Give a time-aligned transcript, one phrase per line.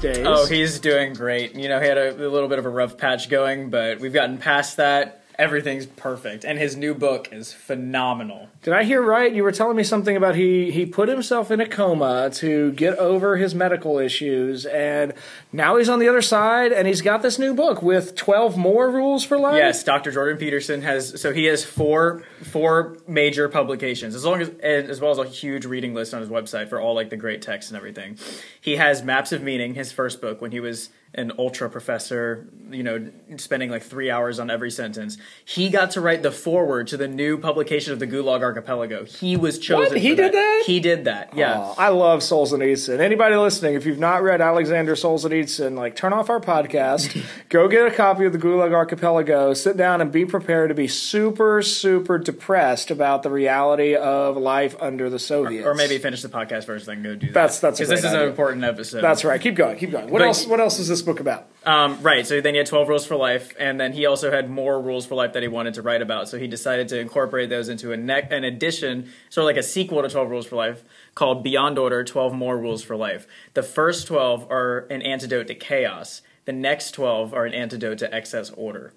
[0.00, 0.26] days?
[0.26, 1.54] Oh, he's doing great.
[1.54, 4.12] You know, he had a, a little bit of a rough patch going, but we've
[4.12, 5.22] gotten past that.
[5.40, 8.50] Everything's perfect, and his new book is phenomenal.
[8.62, 9.32] Did I hear right?
[9.32, 12.98] You were telling me something about he he put himself in a coma to get
[12.98, 15.14] over his medical issues, and
[15.50, 18.90] now he's on the other side, and he's got this new book with twelve more
[18.90, 19.56] rules for life.
[19.56, 20.10] Yes, Dr.
[20.10, 21.18] Jordan Peterson has.
[21.18, 25.64] So he has four four major publications, as long as as well as a huge
[25.64, 28.18] reading list on his website for all like the great texts and everything.
[28.60, 32.84] He has Maps of Meaning, his first book, when he was an ultra professor, you
[32.84, 35.18] know, spending like three hours on every sentence.
[35.44, 39.04] He got to write the foreword to the new publication of the Gulag Archipelago.
[39.04, 39.94] He was chosen.
[39.94, 40.00] What?
[40.00, 40.62] He did that?
[40.66, 41.34] He did that.
[41.34, 41.54] Yeah.
[41.58, 43.00] Oh, I love Solzhenitsyn.
[43.00, 47.86] Anybody listening, if you've not read Alexander Solzhenitsyn, like turn off our podcast, go get
[47.86, 52.18] a copy of the Gulag Archipelago, sit down and be prepared to be super, super
[52.18, 55.66] depressed about the reality of life under the Soviets.
[55.66, 57.34] Or maybe finish the podcast first, then go do that.
[57.34, 59.00] That's- that's because this great is an important episode.
[59.00, 59.40] That's right.
[59.40, 59.76] Keep going.
[59.76, 60.04] Keep going.
[60.08, 60.46] What But- else?
[60.46, 61.48] What else is this book about?
[61.64, 62.26] Um, right.
[62.26, 65.06] So then he had 12 rules for life, and then he also had more rules
[65.06, 66.28] for life that he wanted to write about.
[66.28, 69.62] So he decided to incorporate those into a ne- an addition, sort of like a
[69.62, 70.82] sequel to 12 Rules for Life,
[71.14, 73.26] called Beyond Order 12 More Rules for Life.
[73.54, 78.14] The first 12 are an antidote to chaos, the next 12 are an antidote to
[78.14, 78.92] excess order.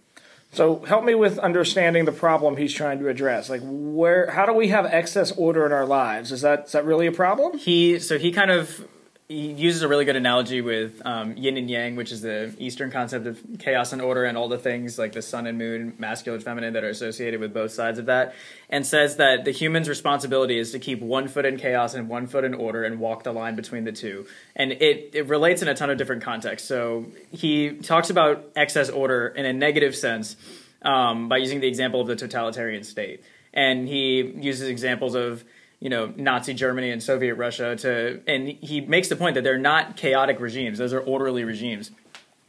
[0.54, 3.50] So help me with understanding the problem he's trying to address.
[3.50, 4.30] Like where?
[4.30, 6.32] How do we have excess order in our lives?
[6.32, 7.58] Is that is that really a problem?
[7.58, 8.88] He so he kind of
[9.30, 12.92] he uses a really good analogy with um, yin and yang, which is the Eastern
[12.92, 16.38] concept of chaos and order, and all the things like the sun and moon, masculine,
[16.38, 18.36] and feminine, that are associated with both sides of that,
[18.70, 22.28] and says that the human's responsibility is to keep one foot in chaos and one
[22.28, 24.26] foot in order, and walk the line between the two.
[24.56, 26.68] And it it relates in a ton of different contexts.
[26.68, 30.36] So he talks about excess order in a negative sense
[30.82, 33.24] um, by using the example of the totalitarian state,
[33.54, 35.46] and he uses examples of
[35.84, 39.58] you know Nazi Germany and Soviet Russia to, and he makes the point that they're
[39.58, 41.92] not chaotic regimes; those are orderly regimes,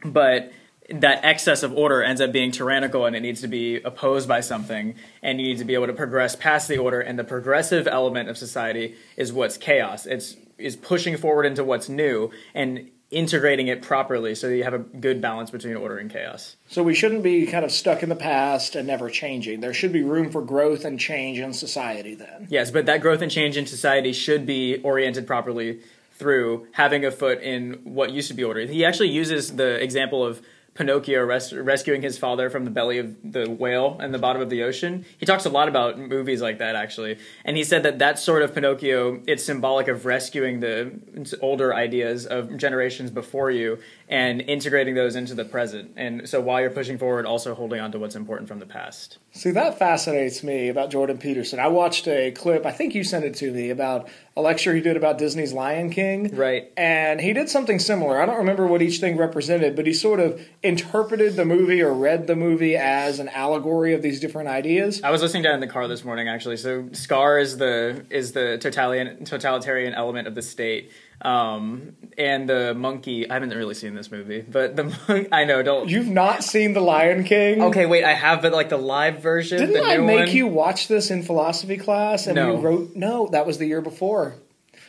[0.05, 0.53] but
[0.89, 4.39] that excess of order ends up being tyrannical and it needs to be opposed by
[4.39, 4.93] something
[5.23, 7.01] and you need to be able to progress past the order.
[7.01, 10.05] And the progressive element of society is what's chaos.
[10.05, 12.31] It's is pushing forward into what's new.
[12.53, 16.55] And integrating it properly so that you have a good balance between order and chaos
[16.67, 19.61] So we shouldn't be kind of stuck in the past and never changing.
[19.61, 22.15] There should be room for growth and change in society.
[22.15, 22.47] Then.
[22.49, 25.79] Yes, but that growth and change in society should be oriented properly
[26.13, 28.61] through having a foot in what used to be order.
[28.61, 30.41] He actually uses the example of
[30.75, 34.49] Pinocchio res- rescuing his father from the belly of the whale and the bottom of
[34.49, 35.05] the ocean.
[35.17, 38.43] He talks a lot about movies like that actually, and he said that that sort
[38.43, 44.95] of Pinocchio it's symbolic of rescuing the older ideas of generations before you and integrating
[44.95, 45.93] those into the present.
[45.95, 49.17] And so while you're pushing forward, also holding on to what's important from the past.
[49.31, 51.59] See, that fascinates me about Jordan Peterson.
[51.59, 54.81] I watched a clip, I think you sent it to me, about a lecture he
[54.81, 56.35] did about Disney's Lion King.
[56.35, 56.69] Right.
[56.75, 58.21] And he did something similar.
[58.21, 61.93] I don't remember what each thing represented, but he sort of interpreted the movie or
[61.93, 65.01] read the movie as an allegory of these different ideas.
[65.03, 66.57] I was listening to it in the car this morning, actually.
[66.57, 70.91] So Scar is the is the totalitarian totalitarian element of the state,
[71.21, 73.29] um, and the monkey.
[73.29, 75.63] I haven't really seen this movie, but the mon- I know.
[75.63, 75.89] Don't.
[75.89, 77.61] You've not seen The Lion King?
[77.63, 78.03] okay, wait.
[78.03, 79.59] I have, but like the live version.
[79.59, 80.35] Didn't the I make one.
[80.35, 82.27] you watch this in philosophy class?
[82.27, 82.53] And No.
[82.55, 84.35] you wrote no, that was the year before.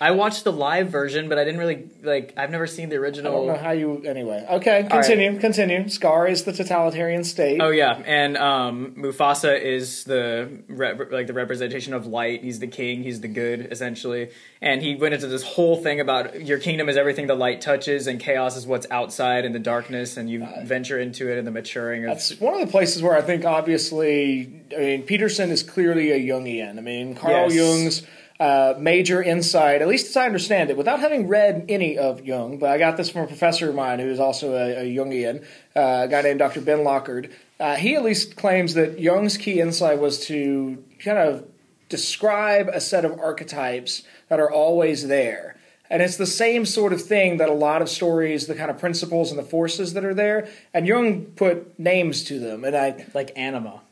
[0.01, 2.35] I watched the live version, but I didn't really like.
[2.37, 3.33] I've never seen the original.
[3.33, 4.47] I don't know how you anyway.
[4.49, 5.89] Okay, continue, continue.
[5.89, 7.61] Scar is the totalitarian state.
[7.63, 12.43] Oh yeah, and um, Mufasa is the rep- like the representation of light.
[12.43, 13.03] He's the king.
[13.03, 14.31] He's the good, essentially.
[14.61, 18.07] And he went into this whole thing about your kingdom is everything the light touches,
[18.07, 21.51] and chaos is what's outside in the darkness, and you venture into it in the
[21.51, 22.19] maturing of.
[22.19, 26.19] It's one of the places where I think, obviously, I mean, Peterson is clearly a
[26.21, 26.77] Jungian.
[26.77, 27.55] I mean, Carl Yes.
[27.55, 28.03] Jung's
[28.39, 32.59] uh, major insight, at least as I understand it, without having read any of Jung,
[32.59, 35.43] but I got this from a professor of mine who is also a, a Jungian,
[35.75, 36.61] uh, a guy named Dr.
[36.61, 37.31] Ben Lockard.
[37.59, 41.47] Uh, he at least claims that Jung's key insight was to kind of
[41.89, 45.57] describe a set of archetypes that are always there.
[45.89, 48.79] And it's the same sort of thing that a lot of stories, the kind of
[48.79, 52.65] principles and the forces that are there, and Jung put names to them.
[52.65, 53.83] And I like anima.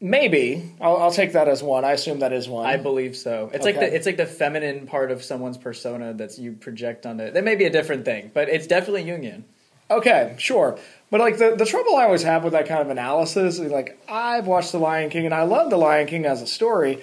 [0.00, 1.84] Maybe I'll, I'll take that as one.
[1.84, 2.66] I assume that is one.
[2.66, 3.50] I believe so.
[3.52, 7.30] It's like the it's like the feminine part of someone's persona that you project onto.
[7.30, 9.42] That may be a different thing, but it's definitely Jungian.
[9.90, 10.78] Okay, sure.
[11.10, 14.00] But like the, the trouble I always have with that kind of analysis is like
[14.08, 17.02] I've watched The Lion King and I love The Lion King as a story.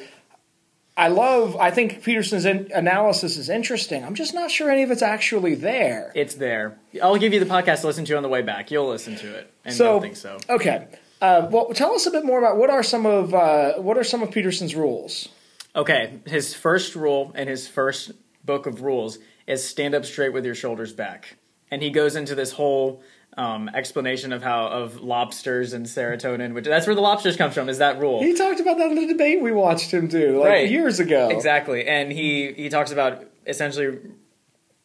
[0.95, 4.03] I love I think Peterson's in, analysis is interesting.
[4.03, 6.11] I'm just not sure any of it's actually there.
[6.15, 6.77] It's there.
[7.03, 8.71] I'll give you the podcast to listen to on the way back.
[8.71, 10.38] You'll listen to it, and So you'll think so.
[10.49, 10.88] okay.
[11.21, 14.03] Uh, well, tell us a bit more about what are some of uh, what are
[14.03, 15.29] some of Peterson's rules.
[15.75, 18.11] Okay, his first rule in his first
[18.45, 21.37] book of rules is stand up straight with your shoulders back.
[21.71, 23.01] And he goes into this whole
[23.37, 27.69] um, explanation of how of lobsters and serotonin, which that's where the lobsters comes from.
[27.69, 28.21] Is that rule?
[28.21, 30.69] He talked about that in the debate we watched him do like Right.
[30.69, 31.29] years ago.
[31.29, 33.99] Exactly, and he he talks about essentially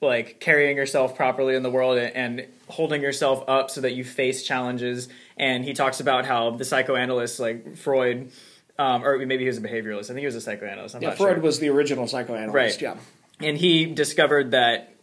[0.00, 4.02] like carrying yourself properly in the world and, and holding yourself up so that you
[4.05, 5.08] face challenges.
[5.37, 8.31] And he talks about how the psychoanalysts like Freud,
[8.79, 10.05] um, or maybe he was a behavioralist.
[10.05, 10.94] I think he was a psychoanalyst.
[10.94, 11.43] I'm Yeah, Freud sure.
[11.43, 12.55] was the original psychoanalyst.
[12.55, 12.81] Right.
[12.82, 12.96] Yeah.
[13.40, 14.94] and he discovered that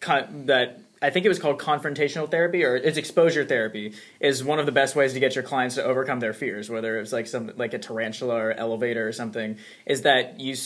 [0.00, 4.58] con- that I think it was called confrontational therapy or it's exposure therapy is one
[4.58, 7.26] of the best ways to get your clients to overcome their fears, whether it's like
[7.26, 9.58] some like a tarantula or elevator or something.
[9.84, 10.56] Is that you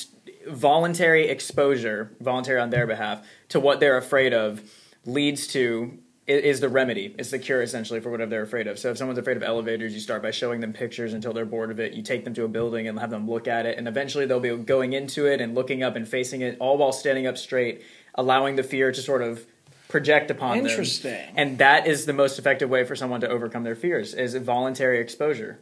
[0.49, 4.63] voluntary exposure, voluntary on their behalf, to what they're afraid of,
[5.05, 5.99] leads to
[6.29, 7.15] is the remedy.
[7.19, 8.79] It's the cure essentially for whatever they're afraid of.
[8.79, 11.71] So if someone's afraid of elevators, you start by showing them pictures until they're bored
[11.71, 11.95] of it.
[11.95, 14.39] You take them to a building and have them look at it, and eventually they'll
[14.39, 17.83] be going into it and looking up and facing it, all while standing up straight,
[18.15, 19.47] allowing the fear to sort of
[19.89, 20.67] project upon them.
[20.67, 21.19] Interesting.
[21.35, 25.01] And that is the most effective way for someone to overcome their fears is voluntary
[25.01, 25.61] exposure.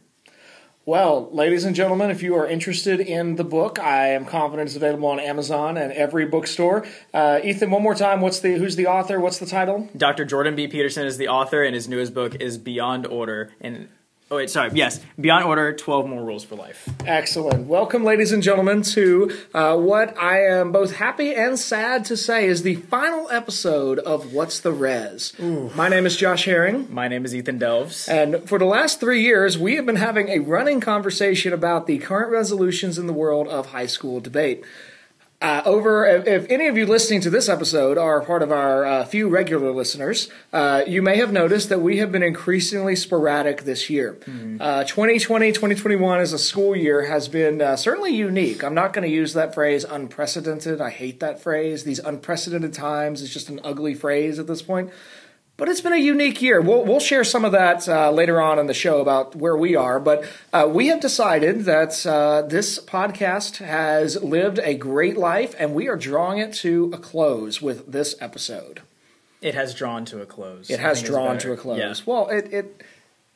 [0.87, 4.77] Well, ladies and gentlemen, if you are interested in the book, I am confident it's
[4.77, 6.87] available on Amazon and every bookstore.
[7.13, 9.19] Uh, Ethan, one more time, what's the who's the author?
[9.19, 9.89] What's the title?
[9.97, 10.23] Dr.
[10.23, 10.65] Jordan B.
[10.69, 13.51] Peterson is the author, and his newest book is Beyond Order.
[13.59, 13.89] And
[14.31, 16.89] oh wait, sorry, yes, Beyond Order: Twelve More Rules for Life.
[17.05, 17.67] Excellent.
[17.67, 22.45] Welcome, ladies and gentlemen, to uh, what I am both happy and sad to say
[22.45, 25.33] is the final episode of What's the Res.
[25.39, 26.93] My name is Josh Herring.
[26.93, 28.07] My name is Ethan Delves.
[28.07, 31.97] And for the last three years, we have been having a running conversation about the
[31.97, 34.63] current resolutions in the world of high school debate.
[35.39, 39.05] Uh, over, if, any of you listening to this episode are part of our uh,
[39.05, 43.87] few regular listeners, uh, you may have noticed that we have been increasingly sporadic this
[43.87, 44.17] year.
[44.59, 48.63] Uh, 2020, 2021 as a school year has been uh, certainly unique.
[48.63, 50.81] I'm not going to use that phrase unprecedented.
[50.81, 51.83] I hate that phrase.
[51.83, 54.89] These unprecedented times is just an ugly phrase at this point.
[55.57, 56.61] But it's been a unique year.
[56.61, 59.75] We'll, we'll share some of that uh, later on in the show about where we
[59.75, 59.99] are.
[59.99, 60.23] But
[60.53, 65.87] uh, we have decided that uh, this podcast has lived a great life, and we
[65.87, 68.81] are drawing it to a close with this episode.
[69.41, 70.69] It has drawn to a close.
[70.69, 71.79] It has drawn to a close.
[71.79, 71.93] Yeah.
[72.05, 72.83] Well, it, it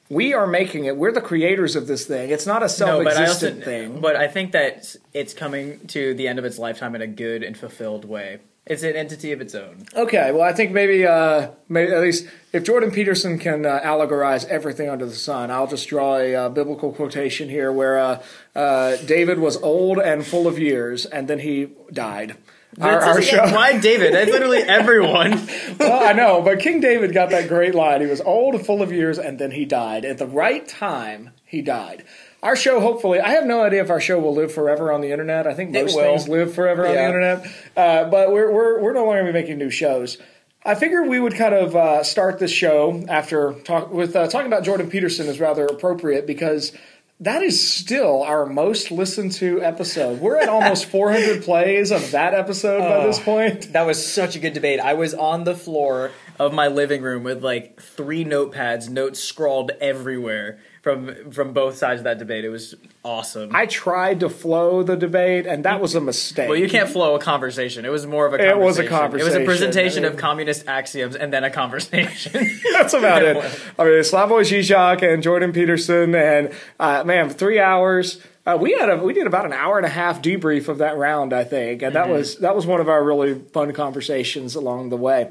[0.10, 0.98] we are making it.
[0.98, 2.30] We're the creators of this thing.
[2.30, 4.00] It's not a No, but also, self-existent thing.
[4.00, 7.42] but I think that it's coming to the end of its lifetime in a good
[7.42, 8.40] and fulfilled way.
[8.72, 9.84] It's an entity of its own.
[9.94, 14.46] Okay, well, I think maybe, uh, maybe at least if Jordan Peterson can uh, allegorize
[14.46, 18.24] everything under the sun, I'll just draw a uh, biblical quotation here where uh,
[18.56, 22.38] uh, David was old and full of years, and then he died.
[22.80, 23.44] Our, our show.
[23.44, 24.14] Why David?
[24.14, 25.46] That's literally everyone.
[25.78, 28.00] well, I know, but King David got that great line.
[28.00, 30.06] He was old, full of years, and then he died.
[30.06, 32.06] At the right time, he died.
[32.44, 35.12] Our show, hopefully, I have no idea if our show will live forever on the
[35.12, 35.46] internet.
[35.46, 37.46] I think most things live forever on the internet,
[37.78, 40.18] uh, but we're, we're we're no longer going to be making new shows.
[40.64, 44.48] I figured we would kind of uh, start this show after talk with uh, talking
[44.48, 46.72] about Jordan Peterson is rather appropriate because
[47.20, 50.20] that is still our most listened to episode.
[50.20, 53.74] We're at almost 400 plays of that episode by this point.
[53.74, 54.80] That was such a good debate.
[54.80, 56.10] I was on the floor
[56.46, 62.00] of my living room with like three notepads, notes scrawled everywhere from from both sides
[62.00, 62.44] of that debate.
[62.44, 63.56] It was awesome.
[63.56, 66.50] I tried to flow the debate, and that was a mistake.
[66.50, 67.86] well, you can't flow a conversation.
[67.86, 68.66] It was more of a It conversation.
[68.66, 69.22] was a conversation.
[69.22, 72.34] It was a presentation I mean- of communist axioms and then a conversation.
[72.74, 73.38] That's about it.
[73.38, 78.20] I mean, Slavoj Žižek and Jordan Peterson, and uh, man, three hours.
[78.44, 80.98] Uh, we had a we did about an hour and a half debrief of that
[80.98, 84.90] round, I think, and that was that was one of our really fun conversations along
[84.90, 85.30] the way.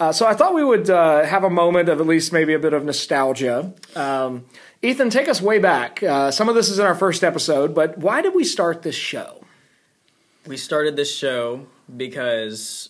[0.00, 2.58] Uh, so I thought we would uh, have a moment of at least maybe a
[2.58, 3.74] bit of nostalgia.
[3.94, 4.46] Um,
[4.80, 6.02] Ethan, take us way back.
[6.02, 8.94] Uh, some of this is in our first episode, but why did we start this
[8.94, 9.40] show?
[10.46, 11.66] we started this show
[11.96, 12.88] because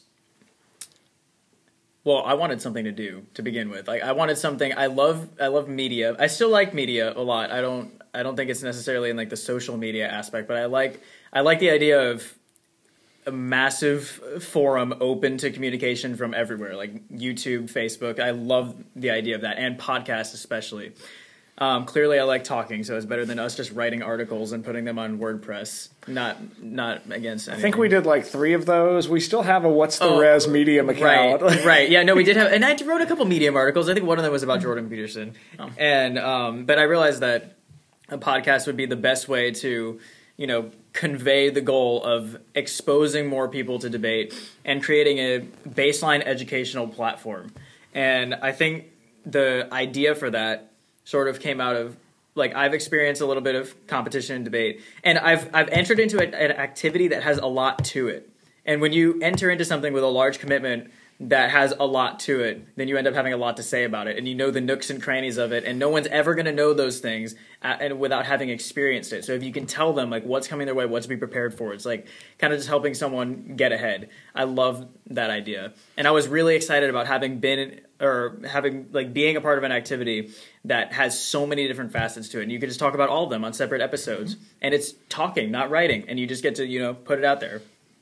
[2.05, 5.29] well i wanted something to do to begin with like i wanted something i love
[5.41, 8.63] i love media i still like media a lot i don't i don't think it's
[8.63, 11.03] necessarily in like the social media aspect but i like
[11.33, 12.35] i like the idea of
[13.31, 14.07] a massive
[14.43, 19.57] forum open to communication from everywhere like youtube facebook i love the idea of that
[19.59, 20.93] and podcasts especially
[21.59, 24.87] um, clearly, I like talking, so it's better than us just writing articles and putting
[24.87, 25.91] them on WordPress.
[26.09, 27.49] Not not against.
[27.49, 27.61] Anything.
[27.61, 29.11] I think we did like three of those.
[29.11, 31.43] We still have a What's the Oh, Res Medium account.
[31.43, 31.91] Right, right.
[31.91, 33.91] Yeah, no, we did have, and I wrote a couple Medium articles.
[33.91, 35.69] I think one of them was about Jordan Peterson, Oh.
[35.77, 37.57] and um, but I realized that
[38.09, 40.01] a podcast would be the best way to,
[40.39, 46.23] you know, convey the goal of exposing more people to debate and creating a baseline
[46.25, 47.53] educational platform.
[47.95, 48.87] And I think
[49.25, 50.71] the idea for that
[51.05, 51.97] sort of came out of
[52.35, 56.19] like I've experienced a little bit of competition and debate, and I've I've entered into
[56.21, 58.29] an activity that has a lot to it.
[58.65, 62.41] And when you enter into something with a large commitment that has a lot to
[62.41, 64.51] it, then you end up having a lot to say about it, and you know
[64.51, 67.35] the nooks and crannies of it, and no one's ever going to know those things
[67.63, 69.23] uh, and without having experienced it.
[69.27, 71.53] So if you can tell them like what's coming their way, what to be prepared
[71.53, 72.07] for, it's like
[72.39, 74.09] kind of just helping someone get ahead.
[74.35, 79.13] I love that idea, and I was really excited about having been or having like
[79.13, 80.31] being a part of an activity
[80.65, 82.45] that has so many different facets to it.
[82.45, 85.51] And you can just talk about all of them on separate episodes, and it's talking,
[85.51, 87.61] not writing, and you just get to you know put it out there.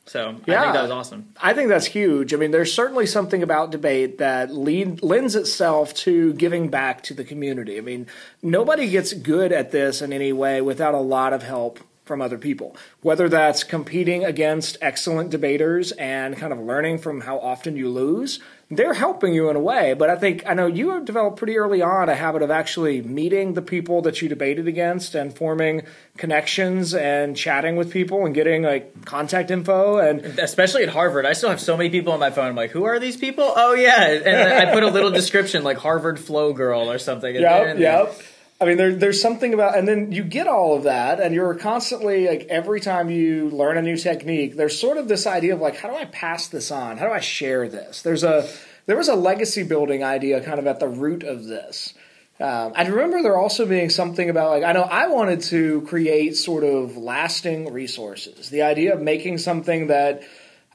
[0.08, 0.60] So Yeah.
[0.60, 1.32] I think that was awesome.
[1.40, 2.32] I think that's huge.
[2.34, 7.14] I mean, there's certainly something about debate that lead, lends itself to giving back to
[7.14, 7.78] the community.
[7.78, 8.06] I mean,
[8.42, 12.38] nobody gets good at this in any way without a lot of help from other
[12.38, 12.76] people.
[13.02, 18.40] Whether that's competing against excellent debaters and kind of learning from how often you lose,
[18.70, 19.94] they're helping you in a way.
[19.94, 23.00] But I think I know you have developed pretty early on a habit of actually
[23.00, 25.82] meeting the people that you debated against and forming
[26.16, 31.32] connections and chatting with people and getting like contact info and Especially at Harvard, I
[31.32, 32.46] still have so many people on my phone.
[32.46, 33.50] I'm like, who are these people?
[33.54, 37.34] Oh yeah, and I put a little description like Harvard Flow Girl or something.
[37.34, 38.18] Yep, and yep.
[38.60, 41.54] I mean, there, there's something about, and then you get all of that, and you're
[41.54, 45.60] constantly like every time you learn a new technique, there's sort of this idea of
[45.60, 46.98] like, how do I pass this on?
[46.98, 48.02] How do I share this?
[48.02, 48.48] There's a
[48.86, 51.94] there was a legacy building idea kind of at the root of this.
[52.40, 56.36] Um, I remember there also being something about like I know I wanted to create
[56.36, 58.50] sort of lasting resources.
[58.50, 60.22] The idea of making something that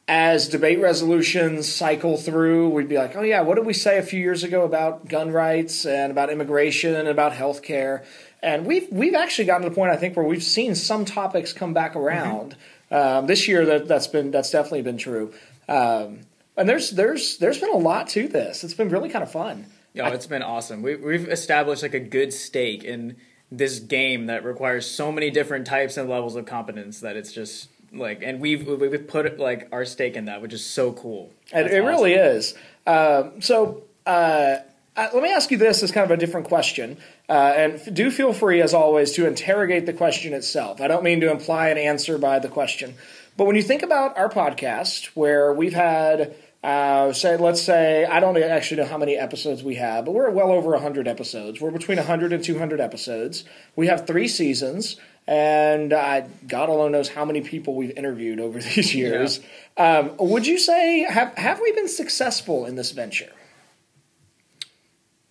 [0.08, 4.04] as debate resolutions cycle through, we'd be like, oh yeah, what did we say a
[4.04, 8.04] few years ago about gun rights and about immigration and about health care?
[8.42, 11.54] And we've we've actually gotten to the point I think where we've seen some topics
[11.54, 12.58] come back around.
[12.92, 15.34] Um, this year that that's been that's definitely been true.
[15.70, 16.20] Um,
[16.58, 18.64] and there's there's there's been a lot to this.
[18.64, 19.66] It's been really kind of fun.
[20.00, 20.82] Oh, it's been awesome.
[20.82, 23.16] We, we've established like a good stake in
[23.52, 27.70] this game that requires so many different types and levels of competence that it's just
[27.94, 31.32] like, and we've we've put like our stake in that, which is so cool.
[31.48, 32.38] It, That's it really awesome.
[32.38, 32.56] is.
[32.86, 34.58] Um, so uh,
[34.96, 36.98] uh, let me ask you this as kind of a different question.
[37.28, 40.82] Uh, and f- do feel free, as always, to interrogate the question itself.
[40.82, 42.96] I don't mean to imply an answer by the question.
[43.36, 48.22] But when you think about our podcast, where we've had, uh, say, let's say, I
[48.22, 51.60] don't actually know how many episodes we have, but we're well over 100 episodes.
[51.60, 53.44] We're between 100 and 200 episodes.
[53.76, 54.96] We have three seasons.
[55.28, 59.40] And uh, God alone knows how many people we've interviewed over these years.
[59.78, 63.32] Um, would you say have have we been successful in this venture?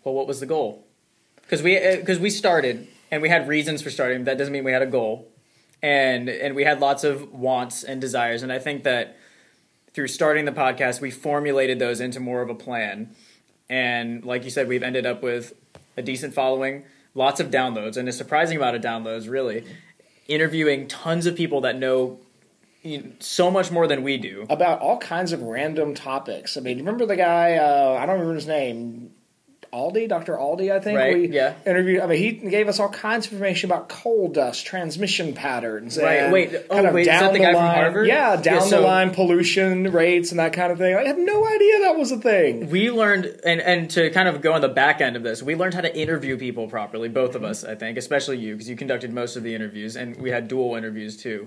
[0.03, 0.87] Well, what was the goal?
[1.43, 4.25] Because we because we started and we had reasons for starting.
[4.25, 5.29] That doesn't mean we had a goal,
[5.83, 8.43] and and we had lots of wants and desires.
[8.43, 9.17] And I think that
[9.95, 13.15] through starting the podcast, we formulated those into more of a plan.
[13.69, 15.55] And like you said, we've ended up with
[15.97, 16.85] a decent following,
[17.15, 19.29] lots of downloads, and a surprising amount of downloads.
[19.31, 19.65] Really,
[20.29, 22.19] interviewing tons of people that know
[23.21, 24.47] so much more than we do.
[24.51, 26.57] About all kinds of random topics.
[26.57, 27.57] I mean, remember the guy?
[27.57, 29.13] Uh, I don't remember his name.
[29.73, 30.35] Aldi, Dr.
[30.37, 30.99] Aldi, I think.
[30.99, 31.55] Right, We yeah.
[31.64, 32.02] Interviewed.
[32.02, 35.97] I mean, he gave us all kinds of information about coal dust transmission patterns.
[35.97, 37.75] Right, and wait, oh, kind of wait, is down that the the guy from line,
[37.76, 38.07] Harvard?
[38.07, 40.95] Yeah, Yeah, down so- the line pollution rates and that kind of thing.
[40.95, 42.69] I had no idea that was a thing.
[42.69, 45.55] we learned and and to kind of go on the back end of this we
[45.55, 48.76] learned how to interview people properly both of us i think especially you because you
[48.76, 51.47] conducted most of the interviews and we had dual interviews too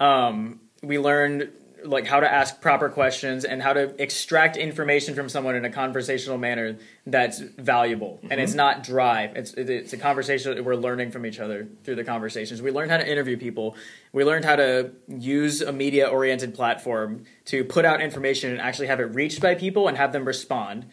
[0.00, 1.50] um, we learned
[1.84, 5.70] like how to ask proper questions and how to extract information from someone in a
[5.70, 8.20] conversational manner that's valuable.
[8.30, 8.58] And it's mm-hmm.
[8.58, 9.24] not dry.
[9.34, 12.60] It's it's a conversation that we're learning from each other through the conversations.
[12.60, 13.76] We learned how to interview people.
[14.12, 18.88] We learned how to use a media oriented platform to put out information and actually
[18.88, 20.86] have it reached by people and have them respond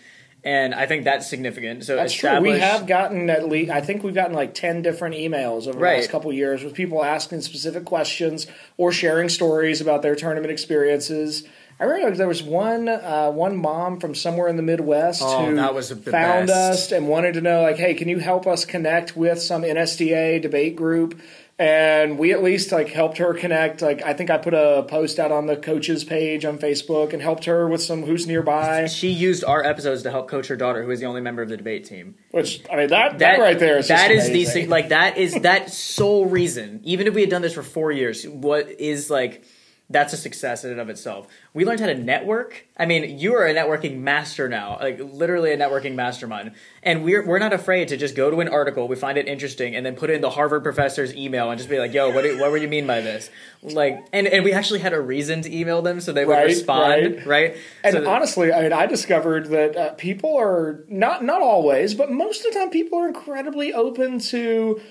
[0.45, 2.39] and i think that's significant so That's true.
[2.39, 5.79] We have gotten at least, I think we've gotten like 10 different emails over the
[5.79, 5.97] Right.
[5.99, 8.47] last couple of years with people asking specific questions
[8.77, 11.43] or sharing stories about their tournament experiences.
[11.77, 15.55] I remember there was one uh, one mom from somewhere in the Midwest Oh, who
[15.55, 16.85] the found best.
[16.85, 20.41] us and wanted to know, like, hey, can you help us connect with some NSDA
[20.41, 21.19] debate group?
[21.57, 23.81] And we at least like helped her connect.
[23.81, 27.21] Like, I think I put a post out on the coaches page on Facebook and
[27.21, 28.87] helped her with some who's nearby.
[28.87, 31.47] she used our episodes to help coach her daughter who is the only member of
[31.47, 34.89] the debate team Which I mean, that that, right there is that is the like
[34.89, 36.81] that is that sole reason.
[36.83, 39.45] Even if we had done this for four years, what is like
[39.87, 41.27] that's a success in and of itself.
[41.53, 42.65] We learned how to network.
[42.75, 46.53] I mean, you are a networking master now, like literally a networking mastermind.
[46.81, 49.75] And we're we're not afraid to just go to an article, we find it interesting,
[49.75, 52.23] and then put it in the Harvard professor's email and just be like, "Yo, what
[52.23, 53.29] do, what would you mean by this?"
[53.61, 56.45] Like, and and we actually had a reason to email them so they would Right,
[56.45, 57.25] respond, right.
[57.27, 57.57] right?
[57.83, 62.11] And So- honestly, I mean, I discovered that uh, people are not not always, but
[62.11, 64.81] most of the time, people are incredibly open to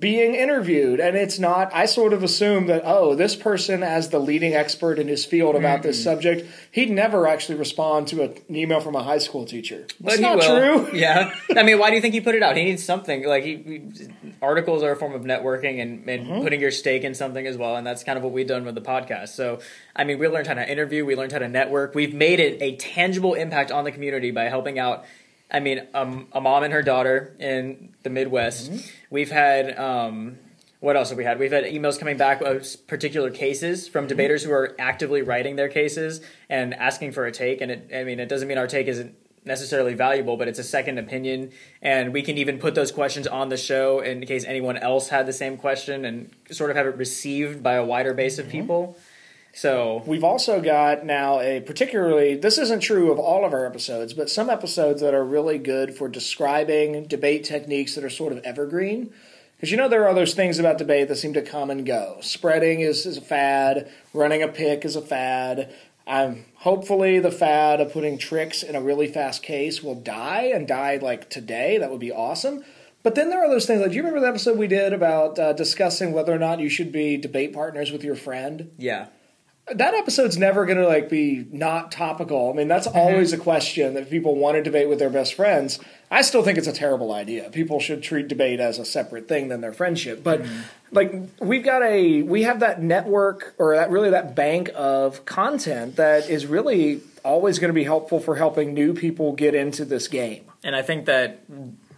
[0.00, 4.18] being interviewed and it's not i sort of assume that oh this person as the
[4.18, 8.80] leading expert in his field about this subject he'd never actually respond to an email
[8.80, 10.86] from a high school teacher that's not will.
[10.86, 12.56] true Yeah, I mean, why do you think he put it out?
[12.56, 13.24] He needs something.
[13.26, 16.42] Like he, he- articles are a form of networking and, and Mm-hmm.
[16.42, 18.74] putting your stake in something as well, and that's kind of what we've done with
[18.74, 19.28] the podcast.
[19.30, 19.60] So,
[19.94, 21.94] I mean, we learned how to interview, we learned how to network.
[21.94, 25.04] We've made it a tangible impact on the community by helping out.
[25.50, 28.70] I mean, um, a mom and her daughter in the Midwest.
[28.70, 28.88] Mm-hmm.
[29.10, 29.78] We've had.
[29.78, 30.38] Um,
[30.80, 31.38] what else have we had?
[31.38, 35.70] We've had emails coming back of particular cases from debaters who are actively writing their
[35.70, 36.20] cases
[36.50, 37.62] and asking for a take.
[37.62, 40.64] And it, I mean, it doesn't mean our take isn't necessarily valuable, but it's a
[40.64, 41.50] second opinion.
[41.80, 45.26] And we can even put those questions on the show in case anyone else had
[45.26, 48.98] the same question and sort of have it received by a wider base of people.
[49.56, 54.12] So We've also got now a particularly, this isn't true of all of our episodes,
[54.12, 58.38] but some episodes that are really good for describing debate techniques that are sort of
[58.44, 59.14] evergreen.
[59.56, 62.18] Because you know, there are those things about debate that seem to come and go.
[62.20, 65.72] Spreading is, is a fad, running a pick is a fad.
[66.06, 70.68] I'm hopefully, the fad of putting tricks in a really fast case will die and
[70.68, 71.78] die like today.
[71.78, 72.62] That would be awesome.
[73.02, 75.38] But then there are those things like, do you remember the episode we did about
[75.38, 78.72] uh, discussing whether or not you should be debate partners with your friend?
[78.76, 79.06] yeah,
[79.74, 82.50] that episode's never going to like be not topical.
[82.50, 82.98] I mean, that's mm-hmm.
[82.98, 85.80] always a question that people want to debate with their best friends.
[86.08, 87.50] I still think it's a terrible idea.
[87.50, 90.22] People should treat debate as a separate thing than their friendship.
[90.22, 90.60] But mm-hmm.
[90.92, 95.96] like we've got a we have that network or that really that bank of content
[95.96, 100.06] that is really always going to be helpful for helping new people get into this
[100.06, 100.44] game.
[100.62, 101.40] and I think that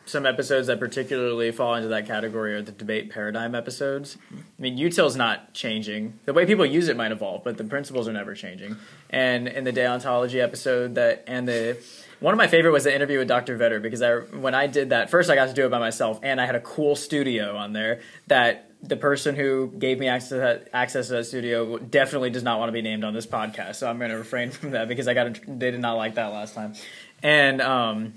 [0.08, 4.16] some episodes that particularly fall into that category are the debate paradigm episodes.
[4.32, 6.18] I mean, util's not changing.
[6.24, 8.76] The way people use it might evolve, but the principles are never changing.
[9.10, 11.78] And in the deontology episode, that and the
[12.20, 13.56] one of my favorite was the interview with Dr.
[13.58, 16.18] Vetter because I when I did that first, I got to do it by myself,
[16.22, 20.28] and I had a cool studio on there that the person who gave me access
[20.30, 23.26] to that, access to that studio definitely does not want to be named on this
[23.26, 23.76] podcast.
[23.76, 26.28] So I'm going to refrain from that because I got they did not like that
[26.28, 26.74] last time.
[27.22, 28.14] And um,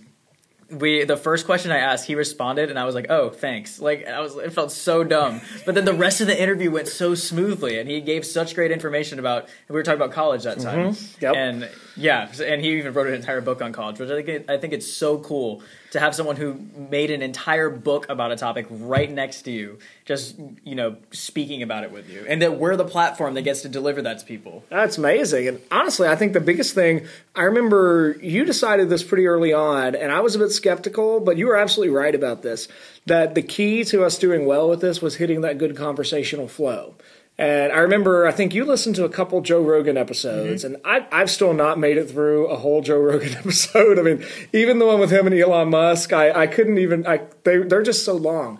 [0.72, 4.08] we the first question I asked, he responded, and I was like, "Oh, thanks." Like
[4.08, 5.42] I was, it felt so dumb.
[5.66, 8.72] But then the rest of the interview went so smoothly, and he gave such great
[8.72, 9.50] information about.
[9.68, 11.24] We were talking about college that time, mm-hmm.
[11.26, 11.36] Yep.
[11.36, 14.46] and yeah, and he even wrote an entire book on college, which I think it,
[14.50, 16.58] I think it's so cool to have someone who
[16.90, 21.62] made an entire book about a topic right next to you, just you know, speaking
[21.62, 24.26] about it with you, and that we're the platform that gets to deliver that to
[24.26, 24.64] people.
[24.70, 25.48] That's amazing.
[25.48, 29.96] And honestly, I think the biggest thing, I remember you decided this pretty early on,
[29.96, 32.68] and I was a bit skeptical, but you were absolutely right about this.
[33.06, 36.96] That the key to us doing well with this was hitting that good conversational flow.
[37.38, 40.76] And I remember, I think you listened to a couple Joe Rogan episodes, mm-hmm.
[40.76, 43.98] and I, I've still not made it through a whole Joe Rogan episode.
[43.98, 47.22] I mean, even the one with him and Elon Musk, I, I couldn't even, I,
[47.44, 48.60] they, they're just so long.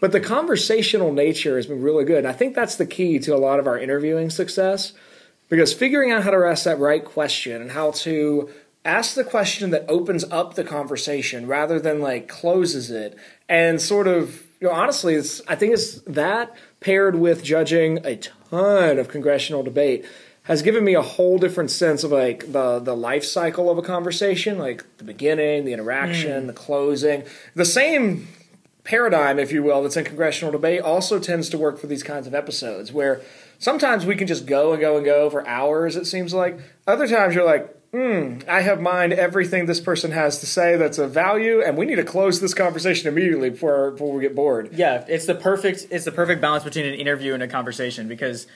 [0.00, 2.18] But the conversational nature has been really good.
[2.18, 4.92] And I think that's the key to a lot of our interviewing success
[5.48, 8.50] because figuring out how to ask that right question and how to
[8.84, 13.16] ask the question that opens up the conversation rather than like closes it
[13.48, 18.16] and sort of you know honestly it's i think it's that paired with judging a
[18.16, 20.04] ton of congressional debate
[20.44, 23.82] has given me a whole different sense of like the the life cycle of a
[23.82, 26.46] conversation like the beginning the interaction hmm.
[26.46, 28.28] the closing the same
[28.84, 32.26] paradigm, if you will, that's in congressional debate also tends to work for these kinds
[32.26, 33.20] of episodes where
[33.58, 36.58] sometimes we can just go and go and go for hours, it seems like.
[36.86, 40.98] Other times you're like, hmm, I have mined everything this person has to say that's
[40.98, 44.70] of value, and we need to close this conversation immediately before, before we get bored.
[44.72, 48.48] Yeah, it's the perfect it's the perfect balance between an interview and a conversation because,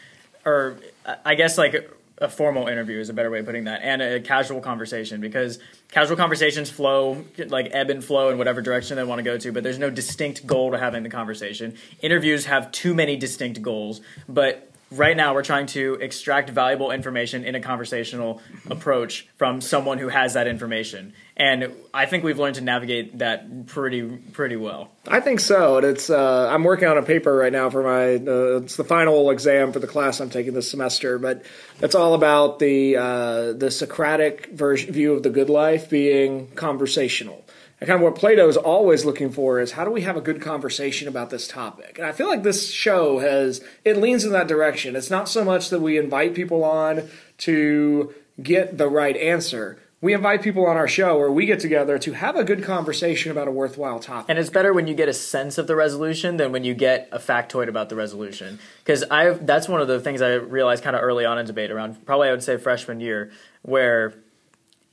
[0.44, 0.78] or
[1.24, 1.88] I guess like
[2.20, 5.60] a formal interview is a better way of putting that, and a casual conversation because
[5.92, 9.52] casual conversations flow like ebb and flow in whatever direction they want to go to,
[9.52, 11.76] but there's no distinct goal to having the conversation.
[12.00, 17.44] Interviews have too many distinct goals, but right now we're trying to extract valuable information
[17.44, 22.54] in a conversational approach from someone who has that information and i think we've learned
[22.54, 25.78] to navigate that pretty pretty well I think so.
[25.78, 28.84] And it's uh, I'm working on a paper right now for my uh, it's the
[28.84, 31.44] final exam for the class I'm taking this semester, but
[31.80, 37.44] it's all about the uh, the Socratic version view of the good life being conversational.
[37.80, 40.20] And kind of what Plato is always looking for is how do we have a
[40.20, 41.98] good conversation about this topic?
[41.98, 44.96] And I feel like this show has it leans in that direction.
[44.96, 48.12] It's not so much that we invite people on to
[48.42, 49.78] get the right answer.
[50.00, 53.32] We invite people on our show where we get together to have a good conversation
[53.32, 54.26] about a worthwhile topic.
[54.28, 57.08] And it's better when you get a sense of the resolution than when you get
[57.10, 58.60] a factoid about the resolution.
[58.84, 61.72] Because I that's one of the things I realized kind of early on in debate
[61.72, 64.14] around probably I would say freshman year where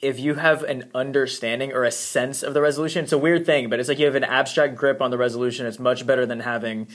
[0.06, 3.70] if you have an understanding or a sense of the resolution, it's a weird thing,
[3.70, 5.66] but it's like you have an abstract grip on the resolution.
[5.66, 6.88] It's much better than having,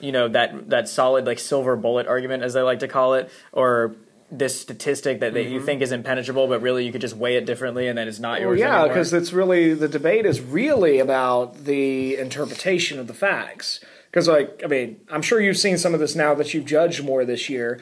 [0.00, 3.30] you know, that that solid like silver bullet argument, as I like to call it,
[3.52, 3.94] or
[4.30, 5.66] this statistic that, that you mm-hmm.
[5.66, 8.40] think is impenetrable, but really you could just weigh it differently, and then it's not
[8.40, 13.80] Well, yeah, because it's really the debate is really about the interpretation of the facts.
[14.10, 17.04] Because, like, I mean, I'm sure you've seen some of this now that you've judged
[17.04, 17.80] more this year.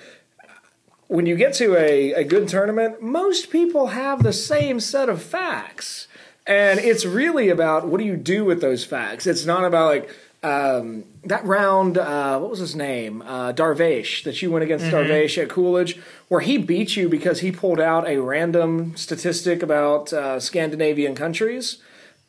[1.08, 5.22] When you get to a, a good tournament, most people have the same set of
[5.22, 6.08] facts.
[6.46, 9.26] And it's really about what do you do with those facts.
[9.26, 13.22] It's not about, like, um, that round, uh, what was his name?
[13.22, 17.50] Uh, Darvish, that you went against Darvish at Coolidge, where he beat you because he
[17.50, 21.78] pulled out a random statistic about uh, Scandinavian countries.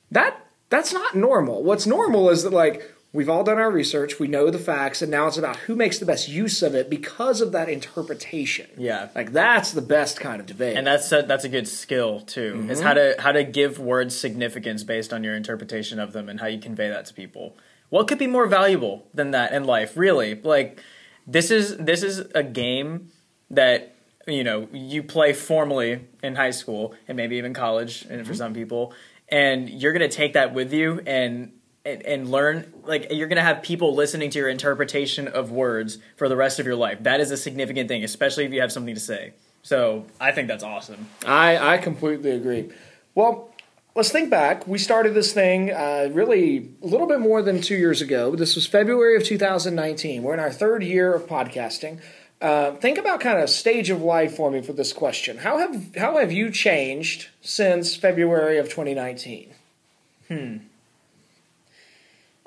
[0.10, 1.64] That that's not normal.
[1.64, 5.10] What's normal is that like we've all done our research, we know the facts, and
[5.10, 8.68] now it's about who makes the best use of it because of that interpretation.
[8.78, 9.10] Yeah.
[9.16, 10.78] like that's the best kind of debate.
[10.78, 12.54] and that's a, that's a good skill too.
[12.54, 12.72] Mm-hmm.
[12.72, 16.40] Is how to how to give words significance based on your interpretation of them and
[16.40, 17.56] how you convey that to people.
[17.90, 19.96] What could be more valuable than that in life?
[19.96, 20.82] Really, like
[21.26, 23.12] this is this is a game
[23.50, 23.96] that
[24.28, 28.38] you know you play formally in high school and maybe even college, and for mm-hmm.
[28.38, 28.94] some people,
[29.30, 31.54] and you're gonna take that with you and.
[31.88, 36.28] And, and learn like you're gonna have people listening to your interpretation of words for
[36.28, 37.04] the rest of your life.
[37.04, 39.34] That is a significant thing, especially if you have something to say.
[39.64, 41.08] So I think that's awesome.
[41.26, 42.72] I, I completely agree.
[43.16, 43.50] Well,
[43.96, 44.68] let's think back.
[44.68, 48.36] We started this thing uh, really a little bit more than two years ago.
[48.36, 50.24] This was February of 2019.
[50.24, 52.00] We're in our third year of podcasting.
[52.40, 55.40] Uh, think about kind of stage of life for me for this question.
[55.40, 60.60] How have how have you changed since February of 2019?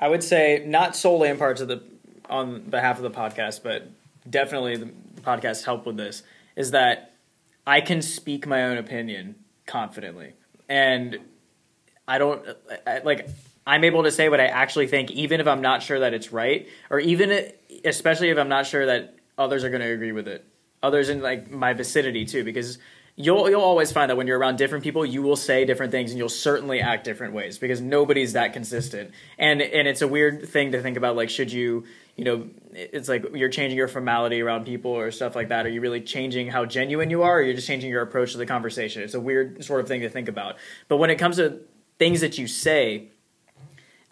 [0.01, 1.83] I would say not solely in parts of the
[2.29, 3.89] on behalf of the podcast, but
[4.29, 6.23] definitely the, podcast helped with this.
[6.57, 7.13] Is that
[7.67, 9.35] I can speak my own opinion
[9.67, 10.33] confidently,
[10.69, 11.19] and
[12.09, 12.43] I don't
[12.87, 13.29] I, like.
[13.67, 16.33] I'm able to say what I actually think, even if I'm not sure that it's
[16.33, 17.53] right, or even
[17.85, 20.45] especially if I'm not sure that others are going to agree with it.
[20.83, 22.79] Others in like my vicinity too, because
[23.21, 26.11] you'll you'll always find that when you're around different people, you will say different things
[26.11, 29.13] and you'll certainly act different ways because nobody's that consistent.
[29.39, 31.17] And and it's a weird thing to think about.
[31.17, 31.85] Like, should you
[32.17, 35.65] you know, it's like you're changing your formality around people or stuff like that.
[35.65, 38.39] Are you really changing how genuine you are, or you're just changing your approach to
[38.39, 39.03] the conversation?
[39.03, 40.57] It's a weird sort of thing to think about.
[40.89, 41.61] But when it comes to
[41.99, 43.09] things that you say,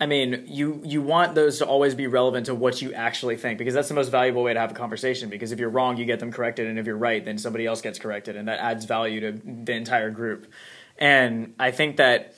[0.00, 3.58] I mean, you you want those to always be relevant to what you actually think
[3.58, 5.28] because that's the most valuable way to have a conversation.
[5.28, 7.80] Because if you're wrong, you get them corrected, and if you're right, then somebody else
[7.80, 10.46] gets corrected, and that adds value to the entire group.
[10.98, 12.34] And I think that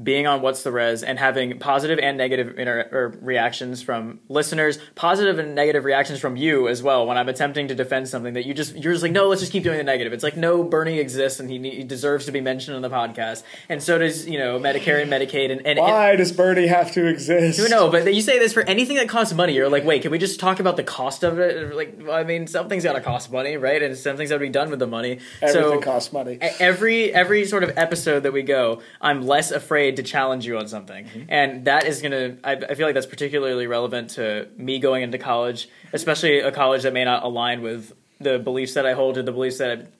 [0.00, 4.78] being on what's the res and having positive and negative inter- or reactions from listeners
[4.94, 8.46] positive and negative reactions from you as well when i'm attempting to defend something that
[8.46, 10.64] you just you're just like no let's just keep doing the negative it's like no
[10.64, 14.26] bernie exists and he, he deserves to be mentioned on the podcast and so does
[14.26, 17.58] you know medicare and medicaid and, and, and Why does Bernie have to exist?
[17.58, 19.54] You no, know, but you say this for anything that costs money.
[19.54, 21.74] You're like, wait, can we just talk about the cost of it?
[21.74, 23.82] Like, well, I mean, something's got to cost money, right?
[23.82, 25.18] And something's got to be done with the money.
[25.40, 26.38] Everything so costs money.
[26.40, 30.68] every every sort of episode that we go, I'm less afraid to challenge you on
[30.68, 32.36] something, and that is gonna.
[32.44, 36.84] I, I feel like that's particularly relevant to me going into college, especially a college
[36.84, 39.90] that may not align with the beliefs that I hold or the beliefs that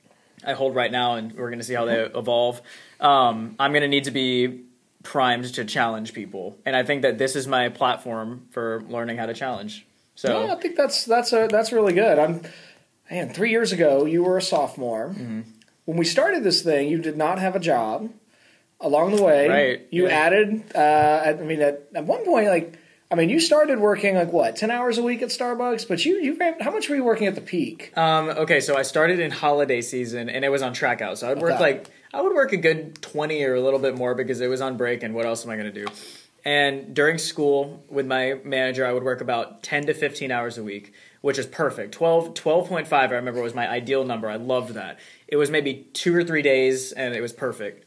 [0.45, 2.63] I hold right now, and we're gonna see how they evolve.
[3.01, 4.61] Um, I'm gonna need to be
[5.03, 9.27] primed to challenge people, and I think that this is my platform for learning how
[9.27, 9.85] to challenge.
[10.15, 12.19] So Yeah, I think that's that's a, that's really good.
[12.19, 12.43] I'm
[13.11, 13.33] man.
[13.33, 15.09] Three years ago, you were a sophomore.
[15.11, 15.43] Mm-hmm.
[15.85, 18.11] When we started this thing, you did not have a job.
[18.83, 20.15] Along the way, Right, you yeah.
[20.15, 20.63] added.
[20.75, 22.79] Uh, I mean, at, at one point, like
[23.11, 26.17] I mean, you started working like what ten hours a week at Starbucks, but you
[26.17, 27.97] you ran- how much were you working at the peak?
[27.97, 31.19] Um, okay, so I started in holiday season and it was on track out.
[31.19, 31.61] So I'd work Okay.
[31.63, 34.61] like I would work a good twenty or a little bit more because it was
[34.61, 35.87] on break and what else am I gonna do?
[36.45, 40.63] And during school with my manager, I would work about ten to fifteen hours a
[40.65, 41.93] week, which is perfect.
[41.93, 44.29] 12, 12.5 I remember was my ideal number.
[44.29, 44.99] I loved that.
[45.29, 47.82] It was maybe two or three days and it was perfect.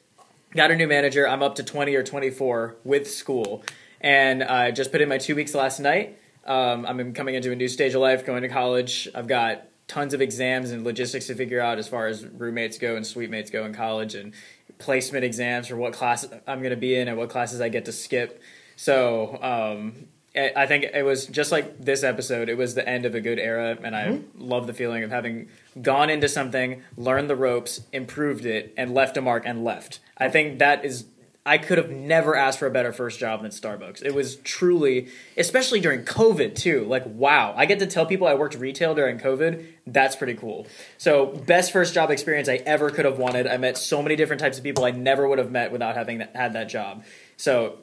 [0.55, 1.27] Got a new manager.
[1.27, 3.61] I'm up to 20 or 24 with school.
[3.99, 6.17] And I just put in my two weeks last night.
[6.45, 9.09] Um, I'm coming into a new stage of life, going to college.
[9.13, 12.95] I've got tons of exams and logistics to figure out as far as roommates go
[12.95, 14.33] and suite mates go in college and
[14.79, 17.83] placement exams for what class I'm going to be in and what classes I get
[17.85, 18.41] to skip.
[18.77, 22.49] So um, I I think it was just like this episode.
[22.49, 24.41] It was the end of a good era, and I mm-hmm.
[24.41, 25.49] love the feeling of having
[25.81, 29.99] gone into something, learned the ropes, improved it, and left a mark and left.
[30.17, 31.05] I think that is
[31.47, 34.03] I could have never asked for a better first job than Starbucks.
[34.03, 36.85] It was truly, especially during COVID too.
[36.85, 39.63] Like, wow, I get to tell people I worked retail during COVID.
[39.85, 40.65] That's pretty cool.
[40.97, 43.45] So, best first job experience I ever could have wanted.
[43.45, 46.17] I met so many different types of people I never would have met without having
[46.17, 47.03] that, had that job.
[47.37, 47.77] So,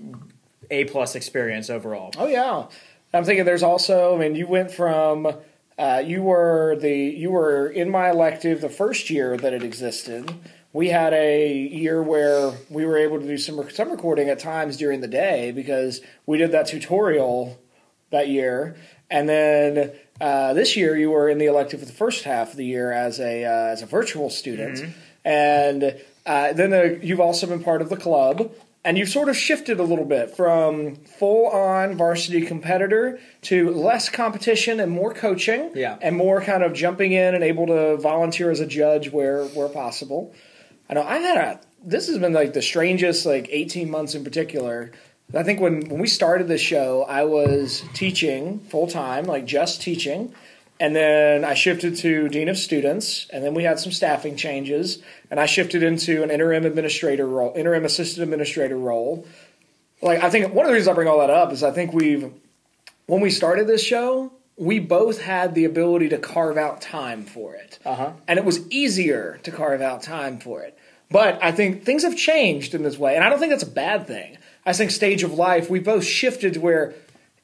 [0.73, 2.11] a plus experience overall.
[2.17, 2.67] Oh yeah,
[3.15, 4.17] I'm thinking there's also.
[4.17, 5.33] I mean, you went from
[5.79, 10.33] uh, you were the you were in my elective the first year that it existed.
[10.73, 14.77] We had a year where we were able to do some some recording at times
[14.79, 17.59] during the day because we did that tutorial
[18.11, 18.77] that year,
[19.11, 22.57] and then uh, this year you were in the elective for the first half of
[22.57, 25.29] the year as a uh, as a virtual student, mm-hmm.
[25.29, 28.51] and uh, then the, you've also been part of the club
[28.85, 34.09] and you've sort of shifted a little bit from full on varsity competitor to less
[34.09, 35.99] competition and more coaching yeah.
[36.01, 39.69] and more kind of jumping in and able to volunteer as a judge where where
[39.69, 40.35] possible.
[40.91, 44.25] I know I've had a this has been like the strangest like 18 months in
[44.25, 44.93] particular.
[45.35, 49.81] I think when when we started this show, I was teaching full time, like just
[49.81, 50.35] teaching
[50.81, 55.03] and then I shifted to dean of students, and then we had some staffing changes,
[55.31, 59.27] and I shifted into an interim administrator role, interim assistant administrator role.
[60.01, 61.93] Like I think one of the reasons I bring all that up is I think
[61.93, 62.33] we've
[63.07, 67.55] when we started this show, we both had the ability to carve out time for
[67.55, 68.13] it, uh-huh.
[68.27, 70.77] and it was easier to carve out time for it.
[71.11, 73.71] But I think things have changed in this way, and I don't think that's a
[73.71, 74.39] bad thing.
[74.65, 76.95] I think stage of life we both shifted to where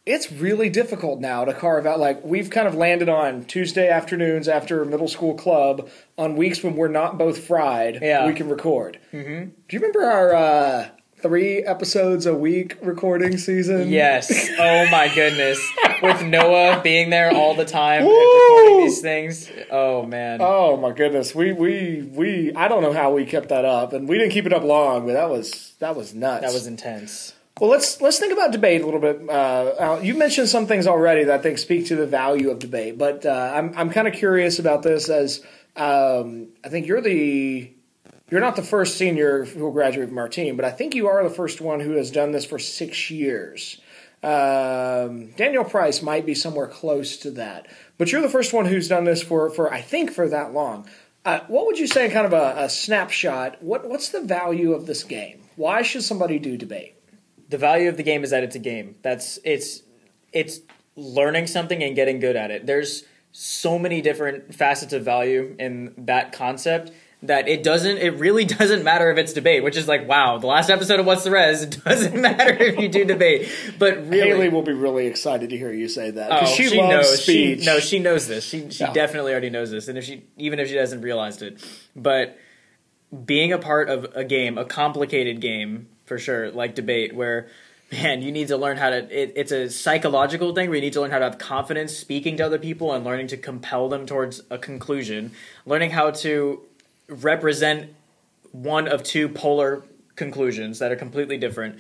[0.09, 4.49] it's really difficult now to carve out like we've kind of landed on Tuesday afternoons
[4.49, 7.99] after middle school club on weeks when we're not both fried.
[8.01, 8.27] Yeah.
[8.27, 8.99] we can record.
[9.13, 9.51] Mm-hmm.
[9.69, 10.89] Do you remember our uh,
[11.21, 13.91] three episodes a week recording season?
[13.91, 14.49] Yes.
[14.61, 15.61] Oh my goodness.
[16.03, 19.51] With Noah being there all the time and recording these things.
[19.71, 20.41] Oh man.
[20.41, 21.35] Oh my goodness.
[21.35, 22.53] We we we.
[22.55, 25.07] I don't know how we kept that up, and we didn't keep it up long,
[25.07, 26.43] but that was that was nuts.
[26.43, 27.35] That was intense.
[27.61, 29.29] Well, let's let's think about debate a little bit.
[29.29, 32.97] Uh, you mentioned some things already that I think speak to the value of debate,
[32.97, 35.43] but uh, I'm I'm kind of curious about this as
[35.75, 37.69] um, I think you're the
[38.31, 41.09] you're not the first senior who will graduate from our team, but I think you
[41.09, 43.81] are the first one who has done this for six years.
[44.23, 47.67] Um, Daniel Price might be somewhere close to that,
[47.97, 50.89] but you're the first one who's done this for for I think for that long.
[51.25, 53.61] Uh, what would you say, kind of a, a snapshot?
[53.61, 55.41] What what's the value of this game?
[55.57, 56.95] Why should somebody do debate?
[57.49, 58.97] The value of the game is that it's a game.
[59.03, 59.83] That's it's
[60.33, 60.61] it's
[60.97, 62.67] learning something and getting good at it.
[62.67, 66.91] There's so many different facets of value in that concept
[67.23, 70.47] that it doesn't it really doesn't matter if it's debate which is like wow the
[70.47, 74.21] last episode of what's the res it doesn't matter if you do debate but really
[74.29, 77.23] Haley will be really excited to hear you say that oh, she, she loves knows
[77.23, 78.93] speech she, no she knows this she, she Yeah.
[78.93, 81.63] definitely already knows this and if she even if she hasn't realized it
[81.97, 82.39] but
[83.25, 87.49] being a part of a game a complicated game for sure like debate where
[87.93, 90.93] man you need to learn how to it, it's a psychological thing where you need
[90.93, 94.07] to learn how to have confidence speaking to other people and learning to compel them
[94.07, 95.33] towards a conclusion.
[95.65, 96.61] Learning how to
[97.09, 97.95] represent
[98.53, 99.83] one of two polar
[100.17, 101.79] conclusions that are completely different.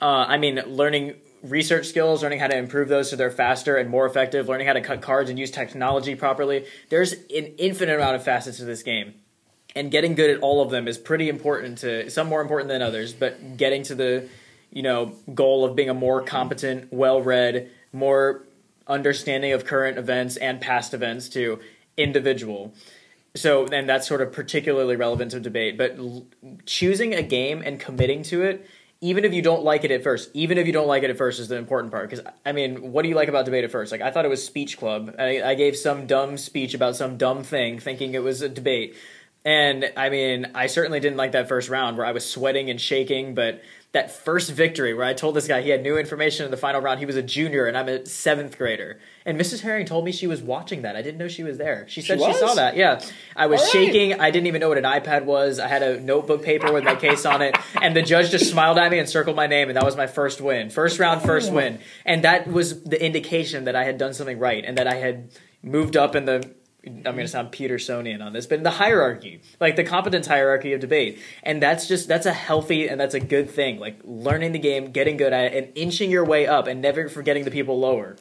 [0.00, 3.88] Uh, i mean learning research skills learning how to improve those so they're faster and
[3.88, 6.66] more effective learning how to cut cards and use technology properly.
[6.88, 9.14] There's an infinite amount of facets to this game
[9.76, 12.82] and getting good at all of them is pretty important to some more important than
[12.82, 14.28] others but getting to the
[14.70, 18.42] you know goal of being a more competent well-read more
[18.86, 21.60] understanding of current events and past events to
[21.96, 22.72] individual.
[23.36, 26.26] So and that's sort of particularly relevant to debate but l-
[26.64, 28.66] choosing a game and committing to it
[29.00, 31.16] even if you don't like it at first even if you don't like it at
[31.16, 33.70] first is the important part because i mean what do you like about debate at
[33.70, 33.92] first?
[33.92, 35.14] Like i thought it was speech club.
[35.18, 38.96] I, I gave some dumb speech about some dumb thing thinking it was a debate
[39.48, 42.78] and I mean, I certainly didn't like that first round where I was sweating and
[42.78, 46.50] shaking, but that first victory where I told this guy he had new information in
[46.50, 49.00] the final round, he was a junior and I'm a seventh grader.
[49.24, 49.60] And Mrs.
[49.60, 50.96] Herring told me she was watching that.
[50.96, 51.88] I didn't know she was there.
[51.88, 52.38] She said she, was?
[52.38, 52.76] saw that.
[52.76, 53.00] Yeah.
[53.34, 53.70] I was right.
[53.70, 54.20] shaking.
[54.20, 55.58] I didn't even know what an iPad was.
[55.58, 57.56] I had a notebook paper with my case on it.
[57.80, 59.70] And the judge just smiled at me and circled my name.
[59.70, 60.68] And that was my first win.
[60.68, 61.54] First round, first oh.
[61.54, 61.78] win.
[62.04, 65.30] And that was the indication that I had done something right and that I had
[65.62, 66.54] moved up in the
[66.88, 70.72] I'm going to sound Petersonian on this, but in the hierarchy, like the competence hierarchy
[70.72, 71.18] of debate.
[71.42, 73.78] And that's just, that's a healthy and that's a good thing.
[73.78, 77.08] Like learning the game, getting good at it, and inching your way up and never
[77.08, 78.16] forgetting the people lower.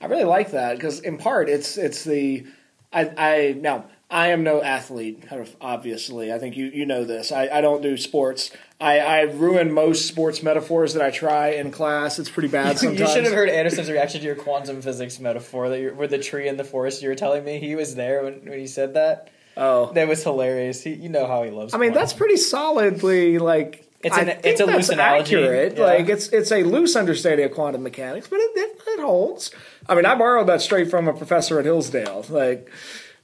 [0.00, 2.46] I really like that because in part it's it's the
[2.92, 7.04] I I now I am no athlete kind of obviously I think you you know
[7.04, 11.50] this I, I don't do sports I, I ruin most sports metaphors that I try
[11.50, 14.82] in class it's pretty bad sometimes You should have heard Anderson's reaction to your quantum
[14.82, 17.02] physics metaphor that you with the tree in the forest.
[17.02, 19.30] You were telling me he was there when, when he said that.
[19.56, 20.82] oh That was hilarious.
[20.82, 21.72] He, you know how he loves.
[21.72, 21.76] It.
[21.76, 22.00] I mean quantum.
[22.02, 25.36] that's pretty solidly like It's I think it's a that's loose analogy.
[25.36, 25.76] accurate.
[25.76, 25.84] Yeah.
[25.84, 29.52] Like it's it's a loose understanding of quantum mechanics, but it, it, it holds.
[29.88, 32.68] I mean, I borrowed that straight from a professor at Hillsdale, like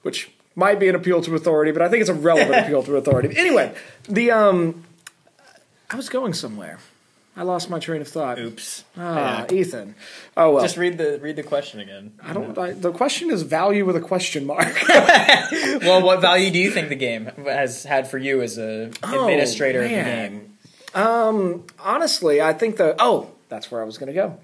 [0.03, 2.97] which might be an appeal to authority, but I think it's a relevant appeal to
[2.97, 3.37] authority.
[3.37, 3.73] Anyway,
[4.09, 4.85] the um,
[5.90, 6.79] I was going somewhere.
[7.38, 8.38] I lost my train of thought.
[8.38, 8.83] Oops.
[8.97, 9.55] Ah, Yeah.
[9.59, 9.95] Ethan.
[10.38, 10.62] Oh well.
[10.62, 12.12] Just read the read the question again.
[12.25, 12.57] I don't.
[12.57, 14.75] I, the question is value with a question mark.
[15.83, 19.25] Well, what value do you think the game has had for you as a Oh,
[19.29, 20.53] administrator of the game?
[21.79, 24.38] honestly, I think the oh, that's where I was going to go.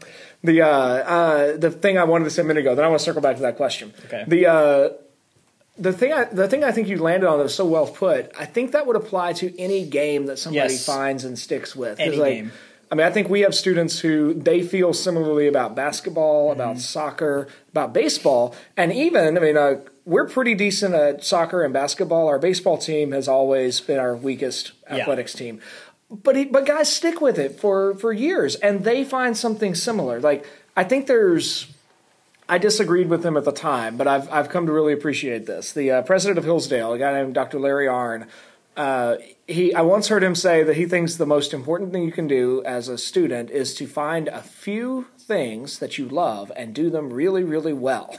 [0.45, 2.75] The uh, uh, the thing I wanted to say a minute ago.
[2.75, 3.93] Then I want to circle back to that question.
[4.07, 4.25] Okay.
[4.27, 4.89] The uh,
[5.79, 8.31] the thing I the thing I think you landed on that was so well put.
[8.39, 10.85] I think that would apply to any game that somebody Yes.
[10.85, 11.99] finds and sticks with.
[11.99, 12.53] Any like, game.
[12.91, 16.61] I mean, I think we have students who they feel similarly about basketball, Mm-hmm.
[16.61, 21.73] about soccer, about baseball, and even I mean, uh, we're pretty decent at soccer and
[21.73, 22.29] basketball.
[22.29, 24.99] Our baseball team has always been our weakest Yeah.
[24.99, 25.61] athletics team,
[26.11, 30.21] but he, but guys stick with it for for years, and they find something similar.
[30.21, 30.45] Like
[30.77, 31.69] I think there's.
[32.53, 35.73] I disagreed with him at the time, but I've I've come to really appreciate this.
[35.73, 37.59] The uh, president of Hillsdale, a guy named Dr.
[37.59, 38.27] Larry Arn,
[38.77, 39.17] uh,
[39.49, 42.29] he I once heard him say that he thinks the most important thing you can
[42.29, 46.91] do as a student is to find a few things that you love and do
[46.91, 48.19] them really really well.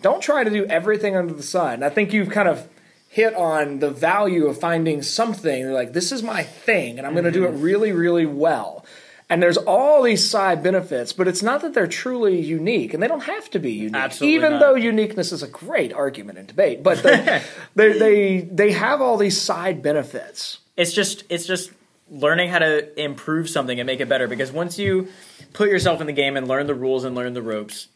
[0.00, 1.82] Don't try to do everything under the sun.
[1.82, 2.68] I think you've kind of
[3.08, 7.24] hit on the value of finding something like this is my thing and I'm going
[7.24, 8.86] to do it really really well.
[9.32, 13.08] And there's all these side benefits, but it's not that they're truly unique, and they
[13.08, 13.96] don't have to be unique.
[13.96, 14.60] Absolutely even not.
[14.60, 17.42] though uniqueness is a great argument in debate, but they,
[17.74, 20.58] they they they have all these side benefits.
[20.76, 21.70] It's just it's just
[22.10, 25.08] learning how to improve something and make it better because once you
[25.54, 27.88] put yourself in the game and learn the rules and learn the ropes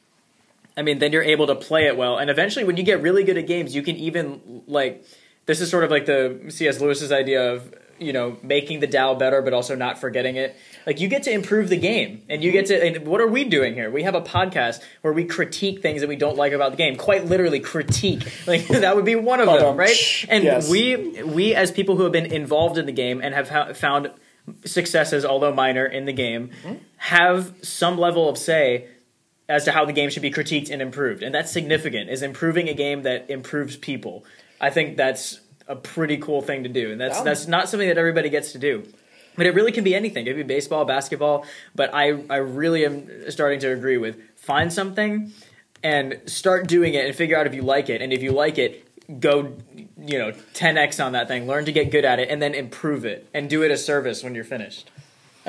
[0.77, 2.18] I mean, then you're able to play it well.
[2.18, 5.05] And eventually, when you get really good at games, you can even like
[5.46, 6.81] this is sort of like the C.S.
[6.81, 10.55] Lewis's idea of you know making the Tao better, but also not forgetting it.
[10.87, 12.81] Like you get to improve the game, and you get to.
[12.81, 13.90] And what are we doing here?
[13.90, 16.96] We have a podcast where we critique things that we don't like about the game.
[16.96, 18.22] Quite literally, critique.
[18.46, 20.25] Like that would be one of them, right?
[20.29, 20.70] And Yes.
[20.70, 24.12] we we as people who have been involved in the game and have ha- found
[24.64, 26.77] successes, although minor, in the game, mm-hmm.
[26.99, 28.87] have some level of say
[29.49, 31.22] as to how the game should be critiqued and improved.
[31.22, 34.25] And that's significant, is improving a game that improves people.
[34.61, 36.92] I think that's a pretty cool thing to do.
[36.92, 38.87] And that's that's not something that everybody gets to do.
[39.37, 40.27] But it really can be anything.
[40.27, 41.44] It could be baseball, basketball.
[41.75, 45.33] But I, I really am starting to agree with find something
[45.83, 48.03] and start doing it and figure out if you like it.
[48.03, 48.83] And if you like it,
[49.20, 49.57] go
[49.96, 53.05] you know 10x on that thing learn to get good at it and then improve
[53.05, 54.90] it and do it a service when you're finished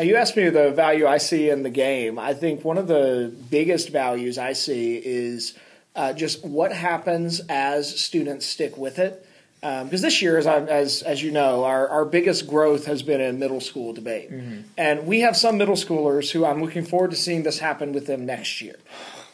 [0.03, 2.19] you asked me the value I see in the game.
[2.19, 5.57] I think one of the biggest values I see is
[5.95, 9.26] uh, just what happens as students stick with it.
[9.63, 13.01] Um, because this year, as, I, as as you know, our, our biggest growth has
[13.01, 14.61] been in middle school debate, mm-hmm.
[14.77, 18.05] and we have some middle schoolers who I'm looking forward to seeing this happen with
[18.05, 18.75] them next year.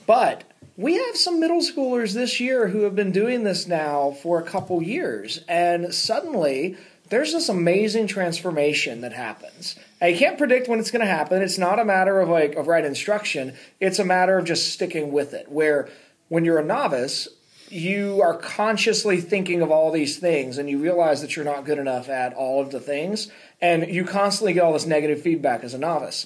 [0.08, 0.46] But
[0.78, 4.44] we have some middle schoolers this year who have been doing this now for a
[4.44, 6.78] couple years, and suddenly
[7.10, 9.76] there's this amazing transformation that happens.
[10.02, 11.42] Now, you can't predict when it's going to happen.
[11.42, 13.56] It's not a matter of like of right instruction.
[13.80, 15.52] It's a matter of just sticking with it.
[15.52, 15.90] Where
[16.30, 17.28] when you're a novice,
[17.74, 21.80] you are consciously thinking of all these things, and you realize that you're not good
[21.80, 23.32] enough at all of the things,
[23.62, 26.26] and you constantly get all this negative feedback as a novice.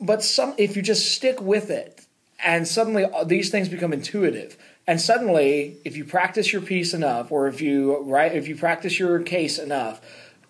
[0.00, 2.06] But some if you just stick with it
[2.44, 4.56] and suddenly these things become intuitive
[4.86, 8.98] and suddenly if you practice your piece enough or if you right if you practice
[8.98, 10.00] your case enough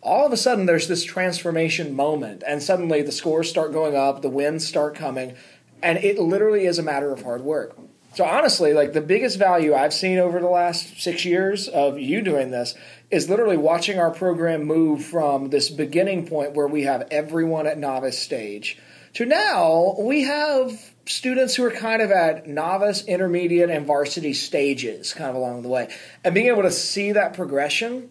[0.02, 4.22] all of a sudden there's this transformation moment and suddenly the scores start going up
[4.22, 5.34] the wins start coming
[5.82, 7.76] and it literally is a matter of hard work
[8.14, 12.22] so honestly like the biggest value i've seen over the last six years of you
[12.22, 12.74] doing this
[13.10, 17.78] is literally watching our program move from this beginning point where we have everyone at
[17.78, 18.78] novice stage
[19.14, 25.12] to now we have students who are kind of at novice, intermediate, and varsity stages
[25.12, 25.88] kind of along the way.
[26.24, 28.08] And being able to see that progression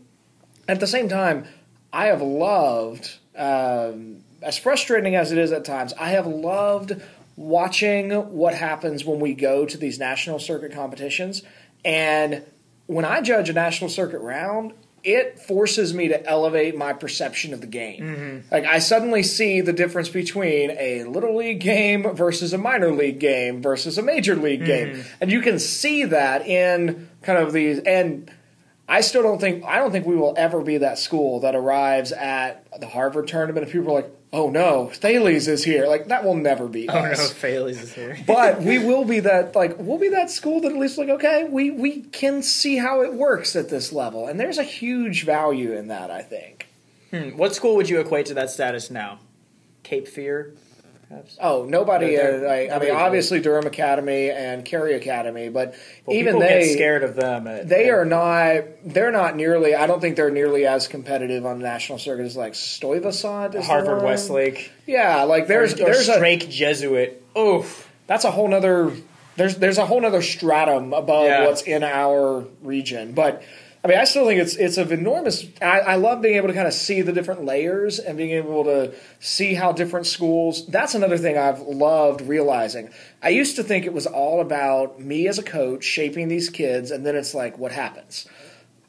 [0.68, 1.46] at the same time,
[1.92, 7.02] I have loved, um, as frustrating as it is at times, I have loved
[7.40, 11.42] watching what happens when we go to these national circuit competitions.
[11.86, 12.44] And
[12.86, 14.74] when I judge a national circuit round,
[15.06, 18.04] it forces me to elevate my perception of the game.
[18.04, 18.38] Mm-hmm.
[18.52, 23.22] Like I suddenly see the difference between a little league game versus a minor league
[23.22, 25.02] game versus a major league game, mm-hmm.
[25.22, 27.80] and you can see that in kind of these.
[27.80, 28.30] And
[28.90, 32.12] I still don't think I don't think we will ever be that school that arrives
[32.12, 36.24] at the Harvard tournament and people are like, "Oh no, Thales is here." Like that
[36.26, 38.18] will never be oh no Thales is here.
[38.26, 41.48] But we will be that like we'll be that school that at least like okay
[41.50, 44.28] we we can see how it works at this level.
[44.28, 46.68] And there's a huge value in that i think.
[47.12, 49.20] Hmm, What school would you equate to that status now?
[49.84, 50.54] Cape Fear,
[51.10, 51.38] perhaps.
[51.42, 52.18] Oh, nobody.
[52.18, 57.04] Uh, I, mean, obviously Durham Academy and Cary Academy, but Well, even they get scared
[57.04, 57.48] of them.
[57.48, 58.64] At, They at- are not.
[58.86, 59.76] They're not nearly.
[59.76, 63.56] I don't think they're nearly as competitive on the national circuit as like Stuyvesant.
[63.56, 64.04] Is Harvard.
[64.04, 64.72] Westlake.
[64.86, 67.24] Yeah, like there's or, or there's a Jesuit.
[67.38, 67.90] Oof.
[68.08, 68.92] that's a whole nother.
[69.36, 71.46] There's there's a whole nother stratum above Yeah.
[71.46, 73.42] what's in our region, but.
[73.82, 75.46] I mean, I still think it's it's of enormous.
[75.62, 78.66] I, I love being able to kind of see the different layers and being able
[78.66, 80.68] to see how different schools.
[80.68, 82.90] That's another thing I've loved realizing.
[83.24, 86.92] I used to think it was all about me as a coach shaping these kids,
[86.92, 88.28] and then it's like, what happens?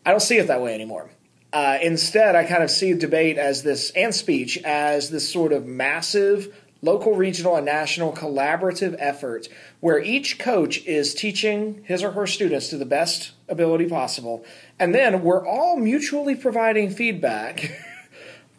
[0.04, 1.08] I don't see it that way anymore.
[1.52, 5.66] Uh, instead, I kind of see debate as this and speech as this sort of
[5.66, 9.48] massive local, regional, and national collaborative effort
[9.80, 14.44] where each coach is teaching his or her students to the best ability possible,
[14.78, 17.70] and then we're all mutually providing feedback.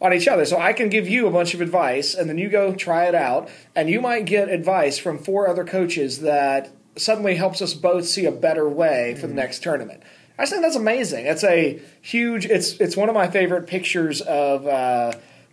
[0.00, 0.44] On each other.
[0.44, 3.14] So I can give you a bunch of advice, and then you go try it
[3.14, 8.06] out, and you might get advice from four other coaches that suddenly helps us both
[8.06, 10.02] see a better way for the next tournament.
[10.38, 11.26] I think that's amazing.
[11.26, 12.46] It's a huge.
[12.46, 15.12] It's it's one of my favorite pictures of uh,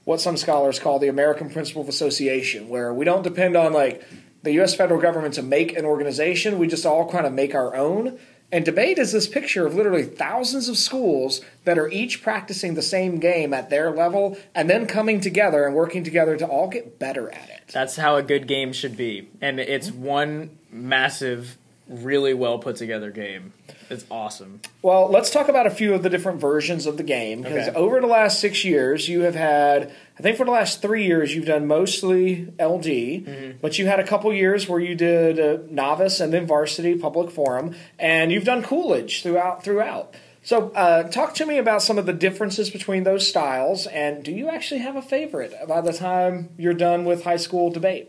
[0.09, 4.03] what some scholars call the American Principle of Association, where we don't depend on like
[4.41, 4.73] the U.S.
[4.73, 6.57] federal government to make an organization.
[6.57, 8.17] We just all kind of make our own.
[8.51, 12.81] And debate is this picture of literally thousands of schools that are each practicing the
[12.81, 16.97] same game at their level, and then coming together and working together to all get
[16.97, 17.67] better at it.
[17.71, 21.55] That's how a good game should be, and it's one massive,
[21.89, 23.51] really well put together game.
[23.89, 24.61] It's awesome.
[24.83, 27.75] Well, let's talk about a few of the different versions of the game because Okay.
[27.77, 31.33] over the last six years, you have had, I think for the last three years,
[31.33, 32.85] you've done mostly LD,
[33.25, 33.51] Mm-hmm.
[33.61, 37.31] but you had a couple years where you did uh, novice and then varsity public
[37.31, 39.63] forum, and you've done Coolidge throughout.
[39.63, 40.13] Throughout.
[40.43, 44.31] So, uh, talk to me about some of the differences between those styles, and do
[44.31, 48.07] you actually have a favorite by the time you're done with high school debate?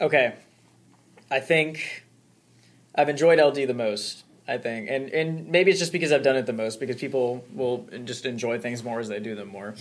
[0.00, 0.34] Okay,
[1.30, 2.03] I think
[2.94, 4.24] I've enjoyed LD the most.
[4.46, 7.46] I think, and and maybe it's just because I've done it the most because people
[7.54, 9.74] will just enjoy things more as they do them more.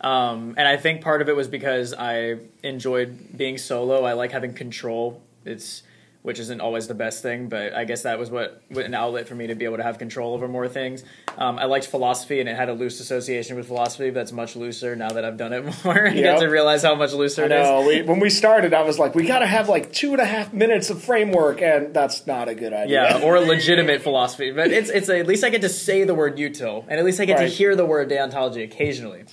[0.00, 4.04] Um, and I think part of it was because I enjoyed being solo.
[4.04, 5.20] I like having control.
[5.44, 5.82] It's
[6.22, 9.28] which isn't always the best thing, but I guess that was what, what an outlet
[9.28, 11.04] for me to be able to have control over more things.
[11.38, 14.10] Um, I liked philosophy, and it had a loose association with philosophy.
[14.10, 15.96] But that's much looser now that I've done it more.
[16.08, 16.34] you Yep.
[16.34, 17.86] get to realize how much looser I it is.
[17.86, 20.24] We, when we started, I was like, we got to have like two and a
[20.26, 23.02] half minutes of framework, and that's not a good idea.
[23.10, 24.50] Yeah, or a legitimate philosophy.
[24.50, 27.20] But it's it's at least I get to say the word util, and at least
[27.20, 27.48] I get Right.
[27.48, 29.24] to hear the word deontology occasionally.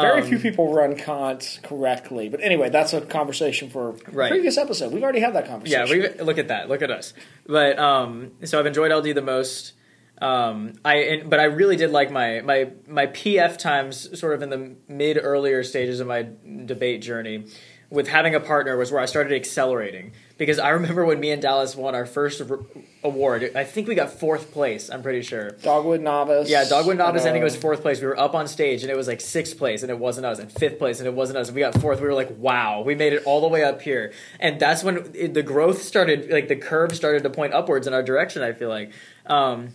[0.00, 2.28] Very Um, few people run Kant correctly.
[2.28, 4.30] But anyway, that's a conversation for Right.
[4.30, 4.92] previous episode.
[4.92, 5.86] We've already had that conversation.
[5.86, 6.68] Yeah, we look at that.
[6.68, 7.12] Look at us.
[7.46, 9.74] But um, so I've enjoyed LD the most.
[10.20, 14.42] Um, I and, but I really did like my my my PF times, sort of
[14.42, 16.26] in the mid earlier stages of my
[16.64, 17.44] debate journey.
[17.92, 21.42] With having a partner was where I started accelerating because I remember when me and
[21.42, 22.58] Dallas won our first r-
[23.04, 23.52] award.
[23.54, 24.88] I think we got fourth place.
[24.88, 25.50] I'm pretty sure.
[25.50, 26.48] Dogwood Novice.
[26.48, 28.00] Yeah, Dogwood Novice uh, ending was fourth place.
[28.00, 30.38] We were up on stage and it was like sixth place and it wasn't us,
[30.38, 31.48] and fifth place and it wasn't us.
[31.48, 32.00] And we got fourth.
[32.00, 34.14] We were like, wow, we made it all the way up here.
[34.40, 37.92] And that's when it, the growth started, like the curve started to point upwards in
[37.92, 38.90] our direction, I feel like.
[39.26, 39.74] Um,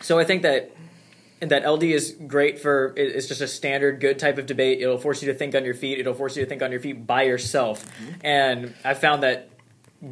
[0.00, 0.72] so I think that.
[1.42, 4.80] And that LD is great for it's just a standard good type of debate.
[4.80, 5.98] It'll force you to think on your feet.
[5.98, 7.84] It'll force you to think on your feet by yourself.
[8.22, 9.50] And I found that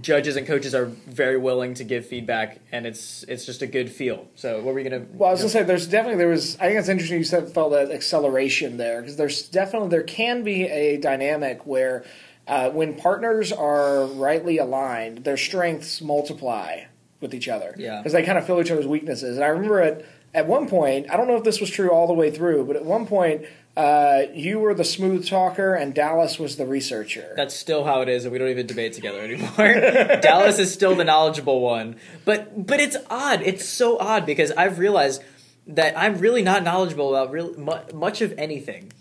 [0.01, 3.91] judges and coaches are very willing to give feedback, and it's it's just a good
[3.91, 4.29] feel.
[4.37, 5.07] So, what were you gonna?
[5.13, 6.57] Well, I was gonna say there's definitely there was.
[6.57, 10.43] I think it's interesting you said felt that acceleration there because there's definitely there can
[10.43, 12.05] be a dynamic where
[12.47, 16.85] uh, when partners are rightly aligned, their strengths multiply
[17.21, 17.75] with each other.
[17.77, 17.99] Yeah.
[17.99, 19.37] because they kind of fill each other's weaknesses.
[19.37, 20.05] And I remember at
[20.35, 22.77] at one point, I don't know if this was true all the way through, but
[22.77, 23.43] at one point.
[23.77, 27.33] Uh, you were the smooth talker, and Dallas was the researcher.
[27.37, 30.19] That's still how it is, and we don't even debate together anymore.
[30.21, 33.41] Dallas is still the knowledgeable one, but but it's odd.
[33.43, 35.23] It's so odd because I've realized
[35.69, 38.93] that I'm really not knowledgeable about real mu- much of anything.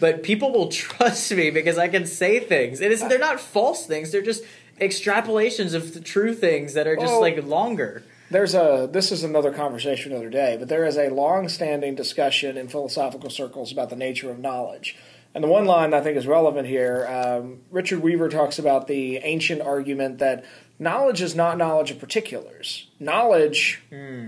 [0.00, 3.86] But people will trust me because I can say things, and it's, they're not false
[3.86, 4.10] things.
[4.10, 4.42] They're just
[4.80, 7.20] extrapolations of the true things that are just Oh.
[7.20, 8.02] like longer.
[8.30, 12.68] There's a this is another conversation another day, but there is a long-standing discussion in
[12.68, 14.96] philosophical circles about the nature of knowledge.
[15.34, 19.18] And the one line I think is relevant here, um, Richard Weaver talks about the
[19.18, 20.44] ancient argument that
[20.78, 22.88] knowledge is not knowledge of particulars.
[22.98, 23.82] Knowledge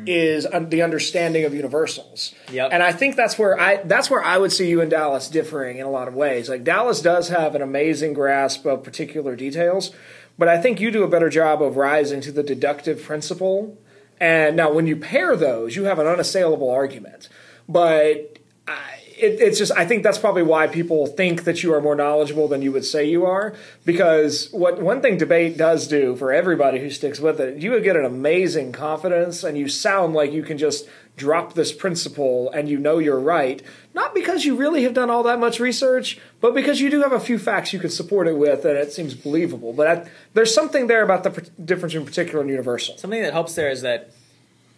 [0.06, 2.34] is un- the understanding of universals.
[2.52, 2.70] Yep.
[2.72, 5.78] And I think that's where I that's where I would see you and Dallas differing
[5.78, 6.48] in a lot of ways.
[6.48, 9.92] Like Dallas does have an amazing grasp of particular details,
[10.38, 13.76] but I think you do a better job of rising to the deductive principle.
[14.20, 17.28] And now when you pair those, you have an unassailable argument.
[17.68, 21.80] But I, it, it's just I think that's probably why people think that you are
[21.80, 23.54] more knowledgeable than you would say you are.
[23.84, 27.96] Because what one thing debate does do for everybody who sticks with it, you get
[27.96, 32.78] an amazing confidence, and you sound like you can just drop this principle and you
[32.78, 33.62] know you're right.
[33.92, 37.12] Not because you really have done all that much research, but because you do have
[37.12, 39.72] a few facts you can support it with, and it seems believable.
[39.72, 41.30] But I, there's something there about the
[41.62, 42.96] difference between particular and universal.
[42.96, 44.12] Something that helps there is that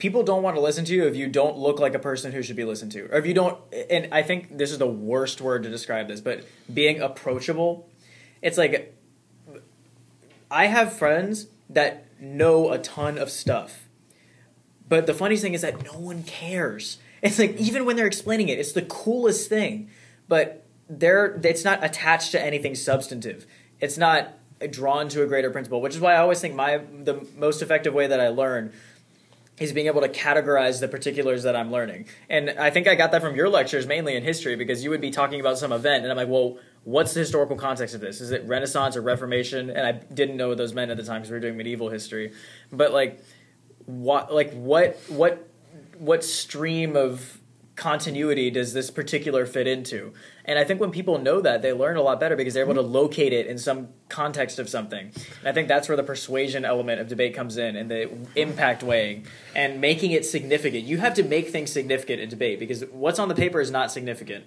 [0.03, 2.42] people don't want to listen to you if you don't look like a person who
[2.42, 3.57] should be listened to, or if you don't.
[3.88, 6.44] And I think this is the worst word to describe this, but
[6.74, 7.88] being approachable.
[8.42, 8.92] It's like
[10.50, 13.86] I have friends that know a ton of stuff,
[14.88, 16.98] but the funniest thing is that no one cares.
[17.22, 19.88] It's like even when they're explaining it, it's the coolest thing,
[20.26, 23.46] but they're it's not attached to anything substantive.
[23.80, 24.32] It's not
[24.68, 27.94] drawn to a greater principle, which is why I always think my the most effective
[27.94, 28.72] way that I learn
[29.59, 32.07] is being able to categorize the particulars that I'm learning.
[32.28, 35.00] And I think I got that from your lectures mainly in history because you would
[35.00, 38.20] be talking about some event and I'm like, well, what's the historical context of this?
[38.20, 39.68] Is it Renaissance or Reformation?
[39.70, 42.32] And I didn't know those meant at the time because we were doing medieval history.
[42.72, 43.22] But like,
[43.84, 45.48] what, like what, what,
[45.98, 47.38] what stream of
[47.82, 50.12] continuity does this particular fit into?
[50.44, 52.74] And I think when people know that, they learn a lot better because they're able
[52.74, 55.10] to locate it in some context of something.
[55.40, 58.84] And I think that's where the persuasion element of debate comes in and the impact
[58.84, 59.26] weighing
[59.56, 60.84] and making it significant.
[60.84, 63.90] You have to make things significant in debate because what's on the paper is not
[63.90, 64.44] significant.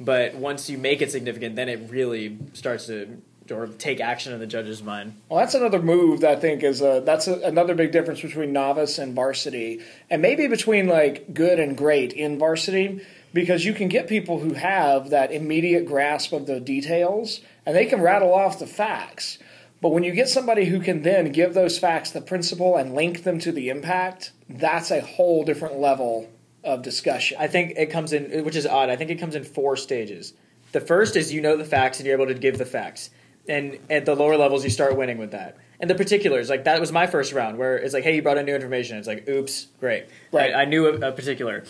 [0.00, 4.40] But once you make it significant, then it really starts to or take action in
[4.40, 5.20] the judge's mind.
[5.28, 8.52] Well, that's another move that I think is a, that's a, another big difference between
[8.52, 9.80] novice and varsity,
[10.10, 13.00] and maybe between like good and great in varsity,
[13.32, 17.86] because you can get people who have that immediate grasp of the details and they
[17.86, 19.38] can rattle off the facts.
[19.82, 23.24] But when you get somebody who can then give those facts the principle and link
[23.24, 26.30] them to the impact, that's a whole different level
[26.64, 27.36] of discussion.
[27.38, 28.88] I think it comes in, which is odd.
[28.88, 30.32] I think it comes in four stages.
[30.72, 33.10] The first is you know the facts and you're able to give the facts
[33.48, 35.56] and at the lower levels you start winning with that.
[35.80, 38.38] And the particulars like that was my first round where it's like hey you brought
[38.38, 38.98] in new information.
[38.98, 40.06] It's like oops great.
[40.32, 40.54] Right.
[40.54, 41.64] I, I knew a, a, particular.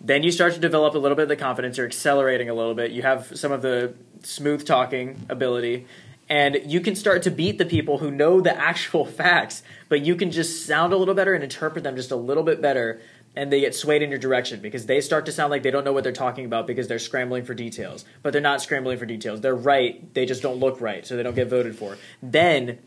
[0.00, 1.76] Then you start to develop a little bit of the confidence.
[1.76, 2.92] You're accelerating a little bit.
[2.92, 5.86] You have some of the smooth talking ability.
[6.30, 10.14] And you can start to beat the people who know the actual facts but you
[10.14, 13.00] can just sound a little better and interpret them just a little bit better
[13.36, 15.84] and they get swayed in your direction because they start to sound like they don't
[15.84, 18.04] know what they're talking about because they're scrambling for details.
[18.22, 19.40] But they're not scrambling for details.
[19.40, 21.98] They're right, they just don't look right, so they don't get voted for.
[22.22, 22.78] Then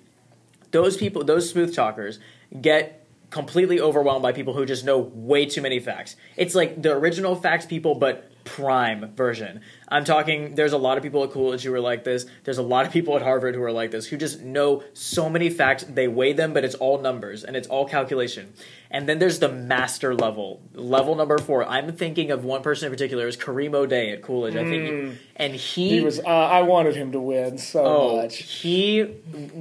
[0.71, 2.19] those people, those smooth talkers,
[2.59, 6.15] get completely overwhelmed by people who just know way too many facts.
[6.35, 9.61] It's like the original facts people, but prime version.
[9.87, 12.25] I'm talking, there's a lot of people at Coolidge who are like this.
[12.43, 15.29] There's a lot of people at Harvard who are like this, who just know so
[15.29, 15.83] many facts.
[15.83, 18.53] They weigh them, but it's all numbers and it's all calculation.
[18.89, 21.65] And then there's the master level, level number four.
[21.65, 24.55] I'm thinking of one person in particular, is Kareem O'Day at Coolidge.
[24.55, 25.15] I think, Mm.
[25.37, 26.19] and he, he was.
[26.19, 28.37] Uh, I wanted him to win so oh, much.
[28.37, 29.03] he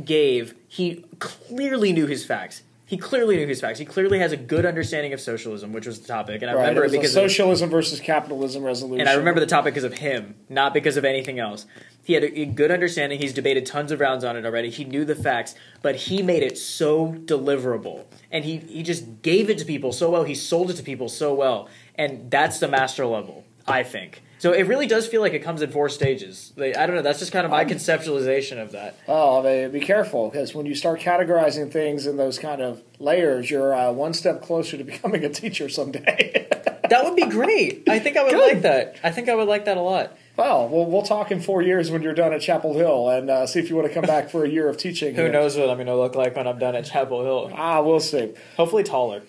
[0.04, 2.62] gave, he clearly knew his facts.
[2.90, 3.78] He clearly knew his facts.
[3.78, 6.42] He clearly has a good understanding of socialism, which was the topic.
[6.42, 8.98] And I Right, remember it it was a because of- socialism versus capitalism resolution.
[9.02, 11.66] and I remember the topic because of him, not because of anything else.
[12.02, 13.20] He had a, a good understanding.
[13.20, 14.70] He's debated tons of rounds on it already.
[14.70, 19.48] He knew the facts, but he made it so deliverable, and he he just gave
[19.48, 20.24] it to people so well.
[20.24, 24.20] He sold it to people so well, and that's the master level, I think.
[24.40, 26.52] So it really does feel like it comes in four stages.
[26.56, 27.02] Like, I don't know.
[27.02, 28.96] That's just kind of my conceptualization of that.
[29.06, 32.82] Oh, I mean, be careful because when you start categorizing things in those kind of
[32.98, 36.48] layers, you're uh, one step closer to becoming a teacher someday.
[36.90, 37.88] That would be great.
[37.88, 38.52] I think I would Good.
[38.54, 38.96] like that.
[39.04, 40.18] I think I would like that a lot.
[40.36, 43.46] well, we'll we'll talk in four years when you're done at Chapel Hill and uh,
[43.46, 45.14] see if you want to come back for a year of teaching.
[45.14, 45.30] Who here.
[45.30, 47.52] knows what I'm going to look like when I'm done at Chapel Hill?
[47.54, 48.34] Ah, we'll see.
[48.56, 49.22] Hopefully taller.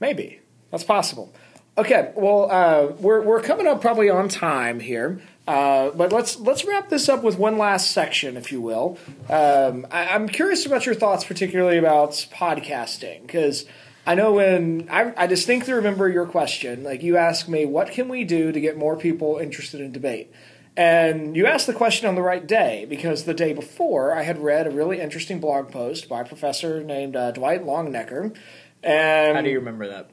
[0.00, 1.34] Maybe that's possible.
[1.76, 6.66] Okay, well, uh, we're we're coming up probably on time here, uh, but let's let's
[6.66, 8.98] wrap this up with one last section, if you will.
[9.30, 13.64] Um, I, I'm curious about your thoughts, particularly about podcasting, because
[14.06, 16.84] I know when I, I distinctly remember your question.
[16.84, 20.30] Like you asked me, what can we do to get more people interested in debate?
[20.76, 24.38] And you asked the question on the right day because the day before I had
[24.38, 28.36] read a really interesting blog post by a professor named uh, Dwight Longnecker.
[28.82, 30.10] And How do you remember that?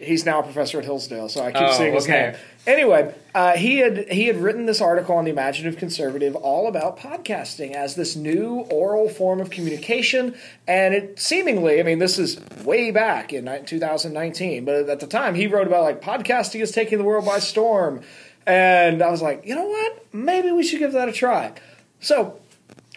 [0.00, 2.32] He's now a professor at Hillsdale, so I keep Oh, seeing his okay.
[2.32, 2.36] name.
[2.66, 6.98] Anyway, uh, he had he had written this article on the Imaginative Conservative all about
[6.98, 10.34] podcasting as this new oral form of communication,
[10.66, 15.06] and it seemingly, I mean, this is way back in ni- 2019, but at the
[15.06, 18.00] time he wrote about like podcasting is taking the world by storm,
[18.46, 21.52] and I was like, you know what, maybe we should give that a try.
[22.00, 22.40] So,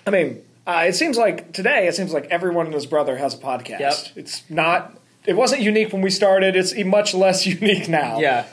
[0.07, 0.41] I mean.
[0.65, 3.79] Uh, it seems like today, it seems like everyone and his brother has a podcast.
[3.81, 3.93] Yep.
[4.15, 4.97] It's not.
[5.25, 6.55] It wasn't unique when we started.
[6.55, 8.19] It's much less unique now.
[8.19, 8.45] Yeah.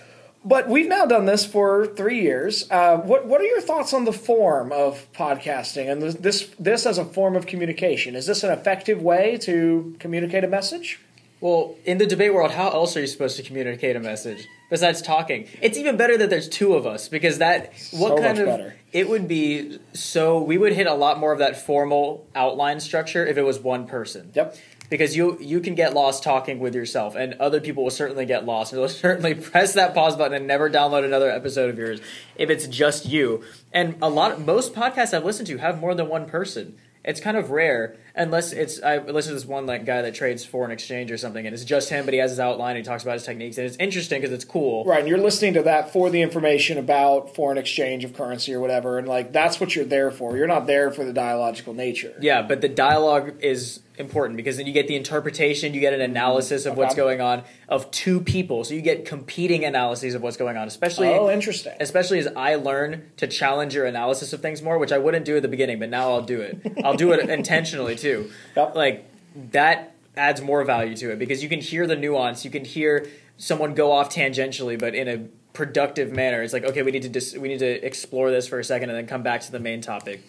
[0.45, 2.71] but we've now done this for three years.
[2.71, 6.87] Uh, what what are your thoughts on the form of podcasting and this, this this
[6.87, 8.14] as a form of communication?
[8.14, 10.99] Is this an effective way to communicate a message?
[11.43, 15.01] Well, in the debate world, how else are you supposed to communicate a message besides
[15.01, 15.49] talking?
[15.62, 18.47] It's even better that there's two of us because that what So kind much of
[18.47, 18.77] better.
[18.93, 23.27] it would be so we would hit a lot more of that formal outline structure
[23.27, 24.33] if it was one person.
[24.35, 24.55] Yep.
[24.91, 28.45] Because you you can get lost talking with yourself, and other people will certainly get
[28.45, 28.72] lost.
[28.72, 32.01] They'll certainly press that pause button and never download another episode of yours
[32.36, 33.43] if it's just you.
[33.72, 36.76] And a lot, most podcasts I've listened to have more than one person.
[37.03, 40.45] It's kind of rare, unless it's I listened to this one like guy that trades
[40.45, 42.89] foreign exchange or something, and it's just him, but he has his outline and he
[42.89, 44.85] talks about his techniques, and it's interesting because it's cool.
[44.85, 48.61] Right, and you're listening to that for the information about foreign exchange of currency or
[48.61, 50.37] whatever, and like that's what you're there for.
[50.37, 52.15] You're not there for the dialogical nature.
[52.21, 56.01] Yeah, but the dialogue is important because then you get the interpretation, you get an
[56.01, 60.39] analysis of what's going on of two people, so you get competing analyses of what's
[60.39, 61.75] going on, especially Oh, interesting.
[61.81, 65.37] especially as I learn to challenge your analysis of things more, which I wouldn't do
[65.37, 66.61] at the beginning, but now I'll do it.
[66.83, 68.31] I'll do it intentionally too.
[68.57, 68.75] Yep.
[68.75, 69.07] Like
[69.53, 73.09] that adds more value to it because you can hear the nuance, you can hear
[73.39, 76.43] someone go off tangentially, but in a productive manner.
[76.43, 78.91] It's like, okay, we need to dis- we need to explore this for a second
[78.91, 80.23] and then come back to the main topic.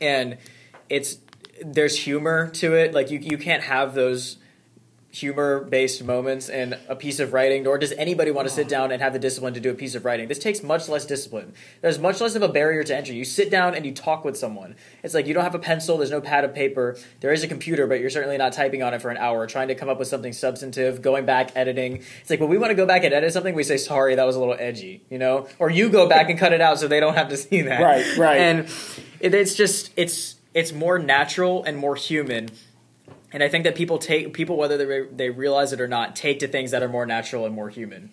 [0.00, 0.38] And
[0.88, 1.18] it's
[1.64, 2.94] there's humor to it.
[2.94, 4.36] Like you you can't have those
[5.10, 8.70] humor based moments and a piece of writing, nor does anybody want to sit oh.
[8.70, 10.28] down and have the discipline to do a piece of writing.
[10.28, 11.54] This takes much less discipline.
[11.80, 13.16] There's much less of a barrier to entry.
[13.16, 14.76] You sit down and you talk with someone.
[15.02, 17.48] It's like you don't have a pencil, there's no pad of paper, there is a
[17.48, 19.98] computer, but you're certainly not typing on it for an hour, trying to come up
[19.98, 22.02] with something substantive, going back, editing.
[22.20, 24.24] It's like when we want to go back and edit something, we say, sorry, that
[24.24, 25.48] was a little edgy, you know?
[25.58, 27.80] Or you go back and cut it out so they don't have to see that.
[27.80, 28.38] Right, right.
[28.38, 28.68] And
[29.20, 32.50] it's just, it's, it's more natural and more human
[33.32, 36.40] and I think that people take people whether they they realize it or not take
[36.40, 38.10] to things that are more natural and more human.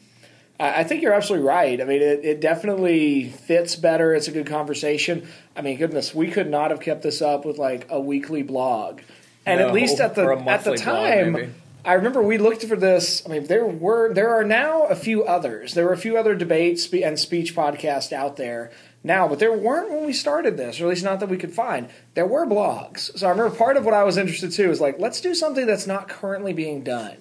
[0.59, 1.80] I I think you're absolutely right.
[1.82, 4.13] I mean, it, it definitely fits better.
[4.13, 5.28] It's a good conversation.
[5.55, 9.01] I mean, goodness, we could not have kept this up with like a weekly blog,
[9.45, 11.55] and No, at least at the at the monthly blog, time.
[11.86, 13.24] I remember we looked for this.
[13.26, 15.76] I mean, there were there are now a few others.
[15.76, 18.72] There were a few other debates and speech podcasts out there
[19.06, 21.53] now, but there weren't when we started this, or at least not that we could
[21.53, 21.89] find.
[22.16, 23.18] There were blogs.
[23.18, 25.68] So I remember part of what I was interested too is like, let's do something
[25.68, 27.18] that's not currently being done.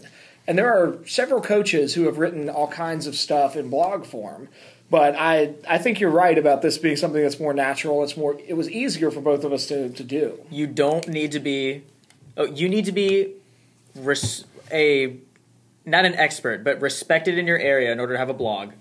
[0.46, 4.48] And there are several coaches who have written all kinds of stuff in blog form.
[4.90, 8.02] But I, I think you're right about this being something that's more natural.
[8.02, 8.38] It's more.
[8.46, 10.40] It was easier for both of us to, to do.
[10.50, 11.84] You don't need to be
[12.36, 13.32] oh, you need to be
[13.94, 15.16] res- a
[15.84, 18.72] not an expert, but respected in your area in order to have a blog.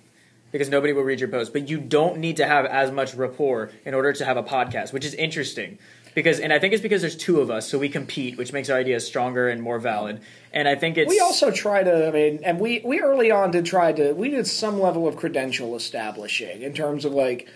[0.53, 3.71] Because nobody will read your post, but you don't need to have as much rapport
[3.85, 5.79] in order to have a podcast, which is interesting.
[6.15, 8.69] Because, and I think it's because there's two of us, so we compete, which makes
[8.69, 10.21] our ideas stronger and more valid.
[10.53, 13.51] And I think it's We also try to, I mean, and we, we early on
[13.51, 17.49] did try to, we did some level of credential establishing in terms of like,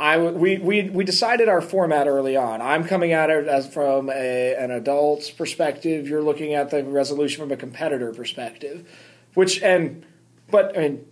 [0.00, 2.62] I, we, we we decided our format early on.
[2.62, 6.08] I'm coming at it as from a, an adult's perspective.
[6.08, 8.88] You're looking at the resolution from a competitor perspective,
[9.34, 10.06] which and
[10.50, 11.06] but I mean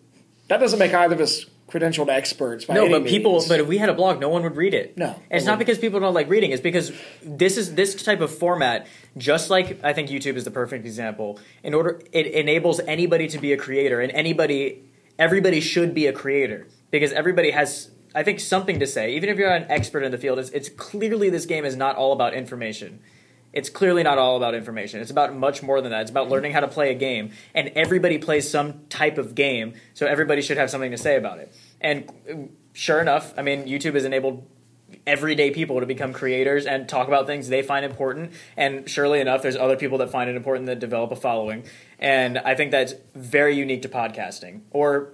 [0.49, 2.65] that doesn't make either of us credentialed experts.
[2.65, 3.45] By No, but people.
[3.47, 4.97] But if we had a blog, no one would read it.
[4.97, 6.51] No, it's not because people don't like reading.
[6.51, 6.93] It's because
[7.23, 8.87] this is this type of format.
[9.17, 11.39] Just like I think YouTube is the perfect example.
[11.63, 14.83] In order, it enables anybody to be a creator, and anybody,
[15.19, 17.91] everybody should be a creator because everybody has.
[18.15, 20.39] I think something to say, even if you're not an expert in the field.
[20.39, 23.01] It's, it's clearly this game is not all about information.
[23.59, 25.01] It's clearly not all about information.
[25.01, 26.03] It's about much more than that.
[26.03, 27.33] It's about learning how to play a game.
[27.57, 31.41] And everybody plays some type of game, so everybody should have something to say about
[31.41, 31.53] it.
[31.81, 32.35] And uh,
[32.73, 34.49] sure enough, I mean, YouTube has enabled
[35.09, 38.33] everyday people to become creators and talk about things they find important.
[38.57, 41.65] And surely enough, there's other people that find it important that develop a following.
[41.99, 45.13] And I think that's very unique to podcasting or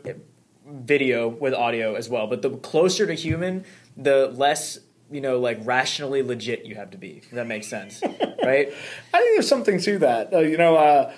[0.67, 2.27] video with audio as well.
[2.27, 3.65] But the closer to human,
[3.97, 4.81] the less
[5.11, 7.23] you know, like rationally legit you have to be.
[7.33, 8.69] That makes sense, right?
[9.13, 10.33] I think there's something to that.
[10.33, 11.13] Uh, you know, uh,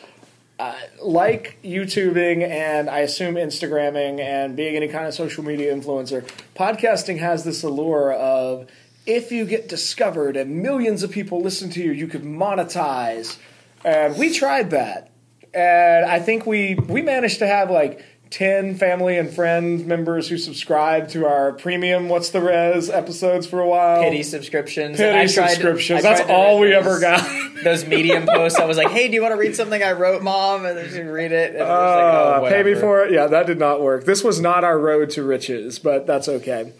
[0.58, 6.28] uh, like YouTubing and I assume Instagramming and being any kind of social media influencer,
[6.54, 8.66] podcasting has this allure of
[9.04, 13.36] if you get discovered and millions of people listen to you, you could monetize.
[13.84, 15.10] And we tried that.
[15.54, 20.36] And I think we we managed to have like 10 family and friend members who
[20.36, 24.02] subscribe to our premium what's the res episodes for a while.
[24.02, 24.96] Pity subscriptions.
[24.96, 26.04] Pity I tried- subscriptions.
[26.04, 27.28] I That's all we those- ever got.
[27.62, 28.58] Those medium posts.
[28.58, 30.88] I was like, "Hey, do you want to read something I wrote, Mom?" And then
[30.90, 31.50] she'd read it.
[31.52, 33.12] And it was Uh, like, oh, pay me for it.
[33.12, 34.04] Yeah, that did not work.
[34.04, 36.72] This was not our road to riches, but that's okay.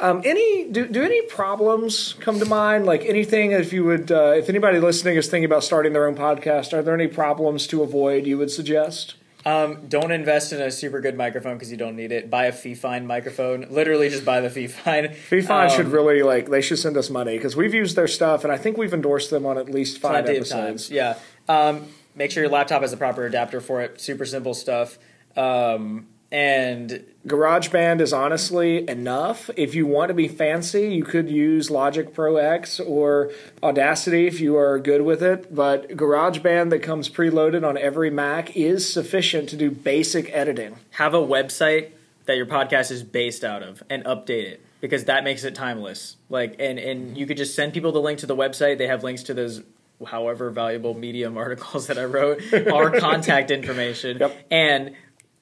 [0.00, 2.84] Um, any do, do any problems come to mind?
[2.86, 6.16] Like anything, if you would, uh, if anybody listening is thinking about starting their own
[6.16, 8.26] podcast, are there any problems to avoid?
[8.26, 9.14] You would suggest?
[9.46, 12.28] Um, don't invest in a super good microphone because you don't need it.
[12.28, 13.66] Buy a Fifine microphone.
[13.70, 15.14] Literally, just buy the Fifine.
[15.14, 18.42] Fifine Um, should really like they should send us money because we've used their stuff
[18.42, 20.50] and I think we've endorsed them on at least five episodes.
[20.50, 20.90] times.
[20.90, 21.14] Yeah.
[21.48, 21.86] Um,
[22.16, 24.00] make sure your laptop has a proper adapter for it.
[24.00, 24.98] Super simple stuff.
[25.36, 29.48] Um, and GarageBand is honestly enough.
[29.56, 33.30] If you want to be fancy, you could use Logic Pro X or
[33.62, 35.54] Audacity if you are good with it.
[35.54, 40.76] But GarageBand that comes preloaded on every Mac is sufficient to do basic editing.
[40.92, 41.90] have a website
[42.26, 46.16] that your podcast is based out of and update it because that makes it timeless.
[46.28, 48.78] Like and and you could just send people the link to the website.
[48.78, 49.62] They have links to those
[50.04, 54.46] however valuable medium articles that I wrote, our contact information Yep.
[54.50, 54.94] and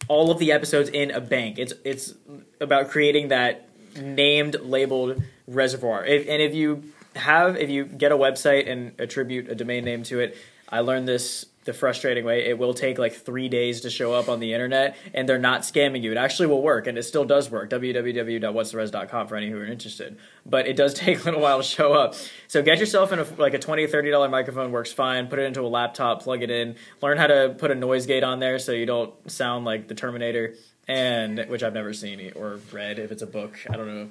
[0.09, 1.59] all of the episodes in a bank.
[1.59, 2.15] It's it's
[2.61, 6.05] about creating that named labeled reservoir.
[6.05, 6.85] If, and if you
[7.17, 10.37] have if you get a website and attribute a domain name to it,
[10.69, 12.47] I learned this the frustrating way.
[12.47, 15.63] It will take like three days to show up on the internet, and they're not
[15.63, 16.11] scamming you.
[16.13, 17.71] It actually will work, and it still does work.
[17.71, 20.17] www.whatstheres.com for any who are interested.
[20.47, 22.15] But it does take a little while to show up.
[22.49, 25.29] So get yourself in a like a twenty thirty dollar microphone works fine.
[25.29, 26.77] Put it into a laptop, plug it in.
[27.03, 29.95] Learn how to put a noise gate on there so you don't sound like the
[29.95, 30.55] Terminator.
[30.87, 32.99] And which I've never seen or read.
[32.99, 34.09] If it's a book, I don't know.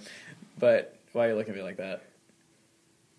[0.57, 2.01] But why are you looking at me like that?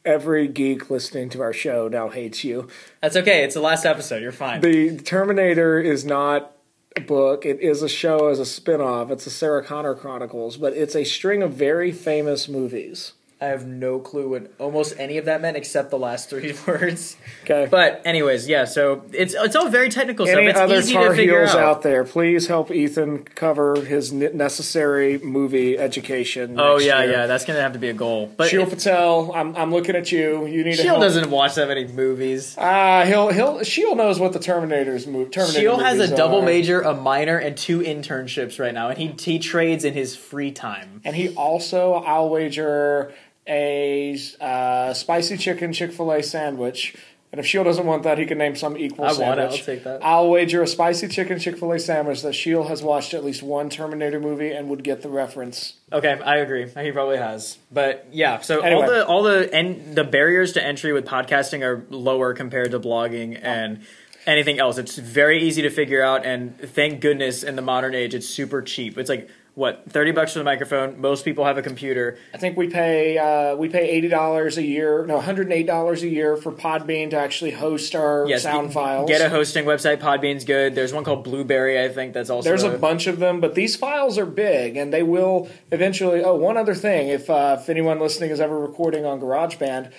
[0.04, 2.68] Every geek listening to our show now hates you.
[3.00, 3.42] That's okay.
[3.42, 4.22] It's the last episode.
[4.22, 4.60] You're fine.
[4.60, 6.52] The Terminator is not
[6.94, 7.46] a book.
[7.46, 9.10] It is a show as a spin-off.
[9.10, 13.14] It's the Sarah Connor Chronicles, but it's a string of very famous movies.
[13.40, 17.16] I have no clue what almost any of that meant except the last three words.
[17.42, 17.68] Okay.
[17.70, 18.64] But anyways, yeah.
[18.64, 20.50] So it's it's all very technical Any stuff.
[20.50, 21.58] It's other easy Tar to figure Heels out.
[21.62, 21.82] out.
[21.82, 26.58] there, please help Ethan cover his necessary movie education.
[26.58, 27.12] Oh yeah, year.
[27.12, 27.26] yeah.
[27.26, 28.32] That's gonna have to be a goal.
[28.36, 30.46] But if- Patel, I'm, I'm looking at you.
[30.46, 31.00] You need help.
[31.00, 32.54] doesn't watch that many movies.
[32.58, 35.30] Ah, he'll he'll Shield knows what the Terminator's move.
[35.30, 36.46] Terminator Shield has a double are.
[36.46, 40.52] major, a minor, and two internships right now, and he he trades in his free
[40.52, 41.00] time.
[41.04, 43.12] and he also, I'll wager
[43.46, 46.94] a uh, spicy chicken Chick Fil A sandwich.
[47.32, 49.50] And if Shield doesn't want that, he can name some equal I want it.
[49.50, 50.04] I'll take that.
[50.04, 53.42] I'll wager a spicy chicken Chick Fil A sandwich that Shield has watched at least
[53.42, 55.74] one Terminator movie and would get the reference.
[55.92, 56.68] Okay, I agree.
[56.68, 57.58] He probably has.
[57.72, 58.82] But yeah, so Anyway.
[58.82, 62.78] all the all the and the barriers to entry with podcasting are lower compared to
[62.78, 63.80] blogging and
[64.26, 64.78] anything else.
[64.78, 68.62] It's very easy to figure out and thank goodness in the modern age it's super
[68.62, 68.96] cheap.
[68.96, 71.00] It's like what, 30 bucks for the microphone.
[71.00, 72.18] Most people have a computer.
[72.32, 75.66] I think we pay uh, we pay eighty dollars a year, no, one hundred eight
[75.66, 79.08] dollars a year for Podbean to actually host our Yes, sound files.
[79.08, 79.98] Get a hosting website.
[79.98, 80.74] Podbean's good.
[80.74, 83.76] There's one called Blubrry, I think that's also There's a bunch of them, but these
[83.76, 86.22] files are big, and they will eventually.
[86.24, 89.92] Oh, one other thing: if uh, if anyone listening is ever recording on GarageBand,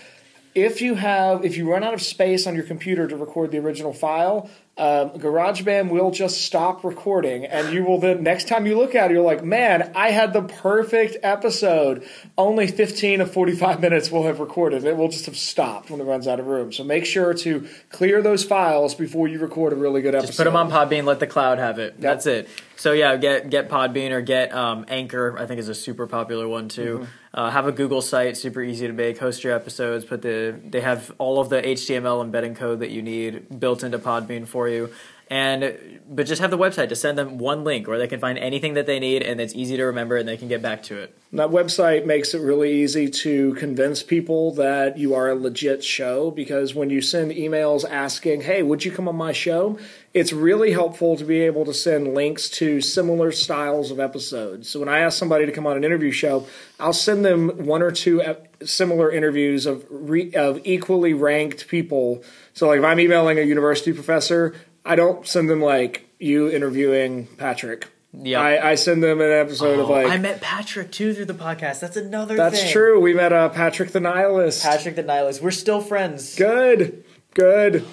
[0.56, 3.60] if you have if you run out of space on your computer to record the
[3.60, 8.78] original file, um, GarageBand will just stop recording, and you will then next time you
[8.78, 12.08] look at it, you're like, man, I had the perfect episode.
[12.38, 14.86] Only 15 of 45 minutes will have recorded.
[14.86, 16.72] It will just have stopped when it runs out of room.
[16.74, 20.28] So make sure to clear those files before you record a really good episode.
[20.28, 21.04] Just put them on Podbean.
[21.04, 22.00] Let the cloud have it.
[22.00, 22.50] That's it.
[22.78, 25.38] So yeah, get get Podbean or get um, Anchor.
[25.38, 27.00] I think is a super popular one too.
[27.00, 27.06] Mm-hmm.
[27.36, 29.18] Uh, have a Google site, super easy to make.
[29.18, 30.06] Host your episodes.
[30.06, 34.00] Put the they have all of the HTML embedding code that you need built into
[34.00, 34.90] Podbean for you.
[35.30, 38.38] And but just have the website to send them one link where they can find
[38.38, 40.98] anything that they need and it's easy to remember and they can get back to
[40.98, 41.18] it.
[41.34, 46.30] That website makes it really easy to convince people that you are a legit show
[46.30, 49.80] because when you send emails asking, hey, would you come on my show?
[50.14, 54.70] It's really helpful to be able to send links to similar styles of episodes.
[54.70, 56.46] So when I ask somebody to come on an interview show,
[56.80, 58.22] I'll send them one or two
[58.64, 62.24] similar interviews of, re- of equally ranked people.
[62.54, 64.56] So, like if I'm emailing a university professor,
[64.86, 67.88] I don't send them like you interviewing Patrick.
[68.14, 68.40] Yeah.
[68.40, 71.82] I, I send them an episode of like I met Patrick too through the podcast.
[71.82, 72.72] That's another that's thing.
[72.72, 73.02] true.
[73.02, 74.64] We met uh, Patrick the Nihilist.
[74.64, 75.42] Patrick the Nihilist.
[75.42, 76.36] We're still friends.
[76.36, 77.86] Good, good.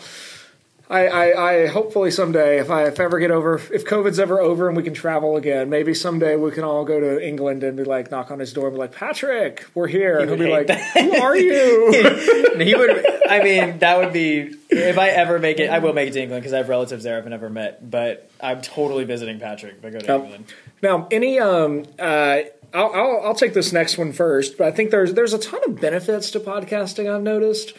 [0.93, 4.68] I, I, I hopefully someday, if I if ever get over, if COVID's ever over
[4.68, 7.84] and we can travel again, maybe someday we can all go to England and be
[7.84, 10.18] like, knock on his door and be like, Patrick, we're here.
[10.18, 11.93] And he'll be like, who are you?
[12.59, 13.07] he would.
[13.26, 15.70] I mean, that would be if I ever make it.
[15.70, 17.90] I will make it to England because I have relatives there I've never met.
[17.90, 20.20] But I'm totally visiting Patrick if I go to Yep.
[20.24, 20.45] England.
[20.82, 22.40] now, any um, uh,
[22.74, 25.61] I'll, I'll I'll take this next one first, but I think there's there's a ton
[25.66, 27.11] of benefits to podcasting.
[27.11, 27.72] I've noticed.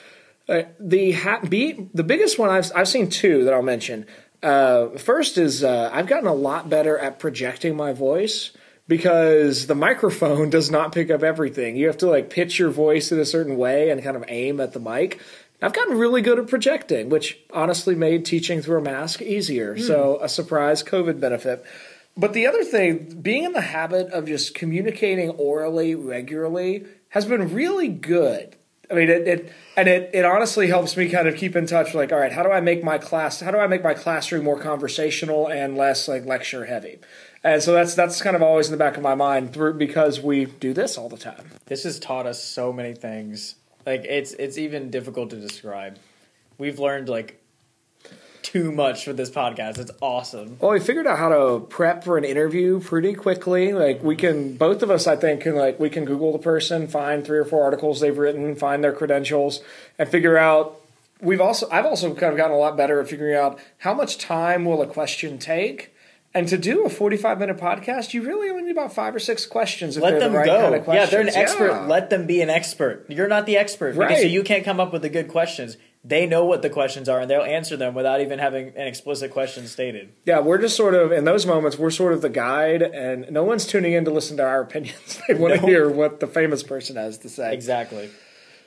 [0.48, 4.06] Uh, the ha- be, the biggest one I've I've seen two that I'll mention.
[4.42, 8.52] Uh, first is uh, I've gotten a lot better at projecting my voice
[8.88, 11.78] because the microphone does not pick up everything.
[11.78, 14.60] You have to like pitch your voice in a certain way and kind of aim
[14.60, 15.22] at the mic.
[15.62, 19.78] I've gotten really good at projecting, which honestly made teaching through a mask easier.
[19.78, 21.64] So, a surprise COVID benefit.
[22.18, 27.54] But the other thing, being in the habit of just communicating orally regularly has been
[27.54, 28.58] really good.
[28.92, 31.94] I mean, it, it and it, it honestly helps me kind of keep in touch.
[31.94, 33.40] Like, all right, how do I make my class?
[33.40, 37.00] How do I make my classroom more conversational and less like lecture heavy?
[37.44, 40.46] And so that's that's kind of always in the back of my mind because we
[40.46, 41.52] do this all the time.
[41.66, 43.56] This has taught us so many things.
[43.86, 45.98] Like it's it's even difficult to describe.
[46.58, 47.43] We've learned like
[48.44, 49.78] too much for this podcast.
[49.80, 50.58] It's awesome.
[50.60, 53.74] Well, we figured out how to prep for an interview pretty quickly.
[53.74, 56.88] Like we can, both of us, I think, can like we can Google the person,
[56.88, 59.62] find three or four articles they've written, find their credentials,
[59.98, 60.80] and figure out.
[61.22, 64.18] We've also, I've also kind of gotten a lot better at figuring out how much
[64.18, 65.92] time will a question take.
[66.36, 69.46] And to do a 45 minute podcast, you really only need about five or six
[69.46, 69.96] questions.
[69.96, 70.62] If Let them the right go.
[70.72, 71.70] Kind of yeah, they're an expert.
[71.70, 71.86] Yeah.
[71.86, 73.06] Let them be an expert.
[73.08, 74.18] You're not the expert Right.
[74.18, 75.78] so you can't come up with the good questions.
[76.06, 79.32] They know what the questions are and they'll answer them without even having an explicit
[79.32, 80.12] question stated.
[80.26, 81.78] Yeah, we're just sort of in those moments.
[81.78, 85.22] We're sort of the guide, and no one's tuning in to listen to our opinions.
[85.28, 85.68] They want to No.
[85.68, 87.54] hear what the famous person has to say.
[87.54, 88.10] Exactly.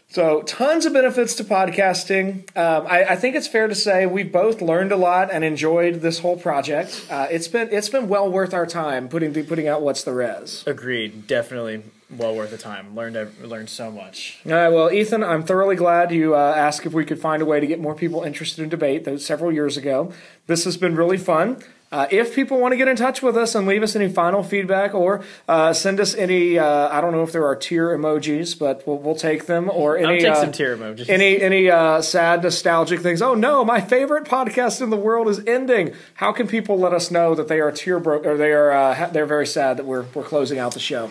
[0.09, 2.57] So, tons of benefits to podcasting.
[2.57, 6.01] Um, I, I think it's fair to say we've both learned a lot and enjoyed
[6.01, 7.05] this whole project.
[7.11, 10.63] Uh, it's been it's been well worth our time putting putting out what's the res.
[10.67, 11.27] Agreed.
[11.27, 12.95] Definitely well worth the time.
[12.95, 14.41] Learned learned so much.
[14.47, 17.47] All right, well, Ethan, I'm thoroughly glad you uh, asked if we could find a
[17.47, 19.05] way to get more people interested in debate.
[19.05, 20.13] That several years ago.
[20.47, 21.63] This has been really fun.
[21.93, 24.43] Uh, if people want to get in touch with us and leave us any final
[24.43, 28.59] feedback or uh, send us any, uh, I don't know if there are tear emojis,
[28.59, 29.71] but we'll, we'll take them.
[29.71, 31.09] Or any, I'll take uh, some tear emojis.
[31.09, 33.23] Any any uh, sad, nostalgic things?
[33.23, 35.95] Oh no, my favorite podcast in the world is ending.
[36.15, 39.09] How can people let us know that they are tear broke or they are uh,
[39.13, 41.11] they're very sad that we're we're closing out the show?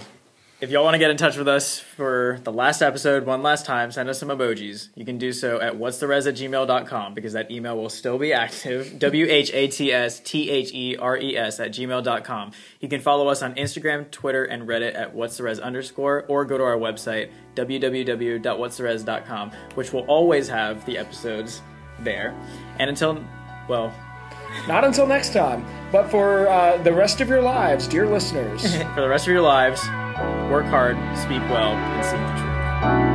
[0.61, 3.65] If y'all want to get in touch with us for the last episode one last
[3.65, 4.87] time, send us some emojis.
[4.95, 8.17] You can do so at what's the res at gmail.com because that email will still
[8.17, 8.97] be active.
[9.05, 12.51] W H A T S T H E R E S at gmail.com.
[12.79, 16.45] You can follow us on Instagram, Twitter, and Reddit at what's the res underscore or
[16.45, 21.61] go to our website, www.what'stheres.com, which will always have the episodes
[21.99, 22.33] there.
[22.79, 23.21] And until,
[23.67, 23.93] well,
[24.67, 28.75] Not until next time, but for uh, the rest of your lives, dear listeners.
[28.95, 29.81] for the rest of your lives,
[30.49, 33.14] work hard, speak well, and seek the truth.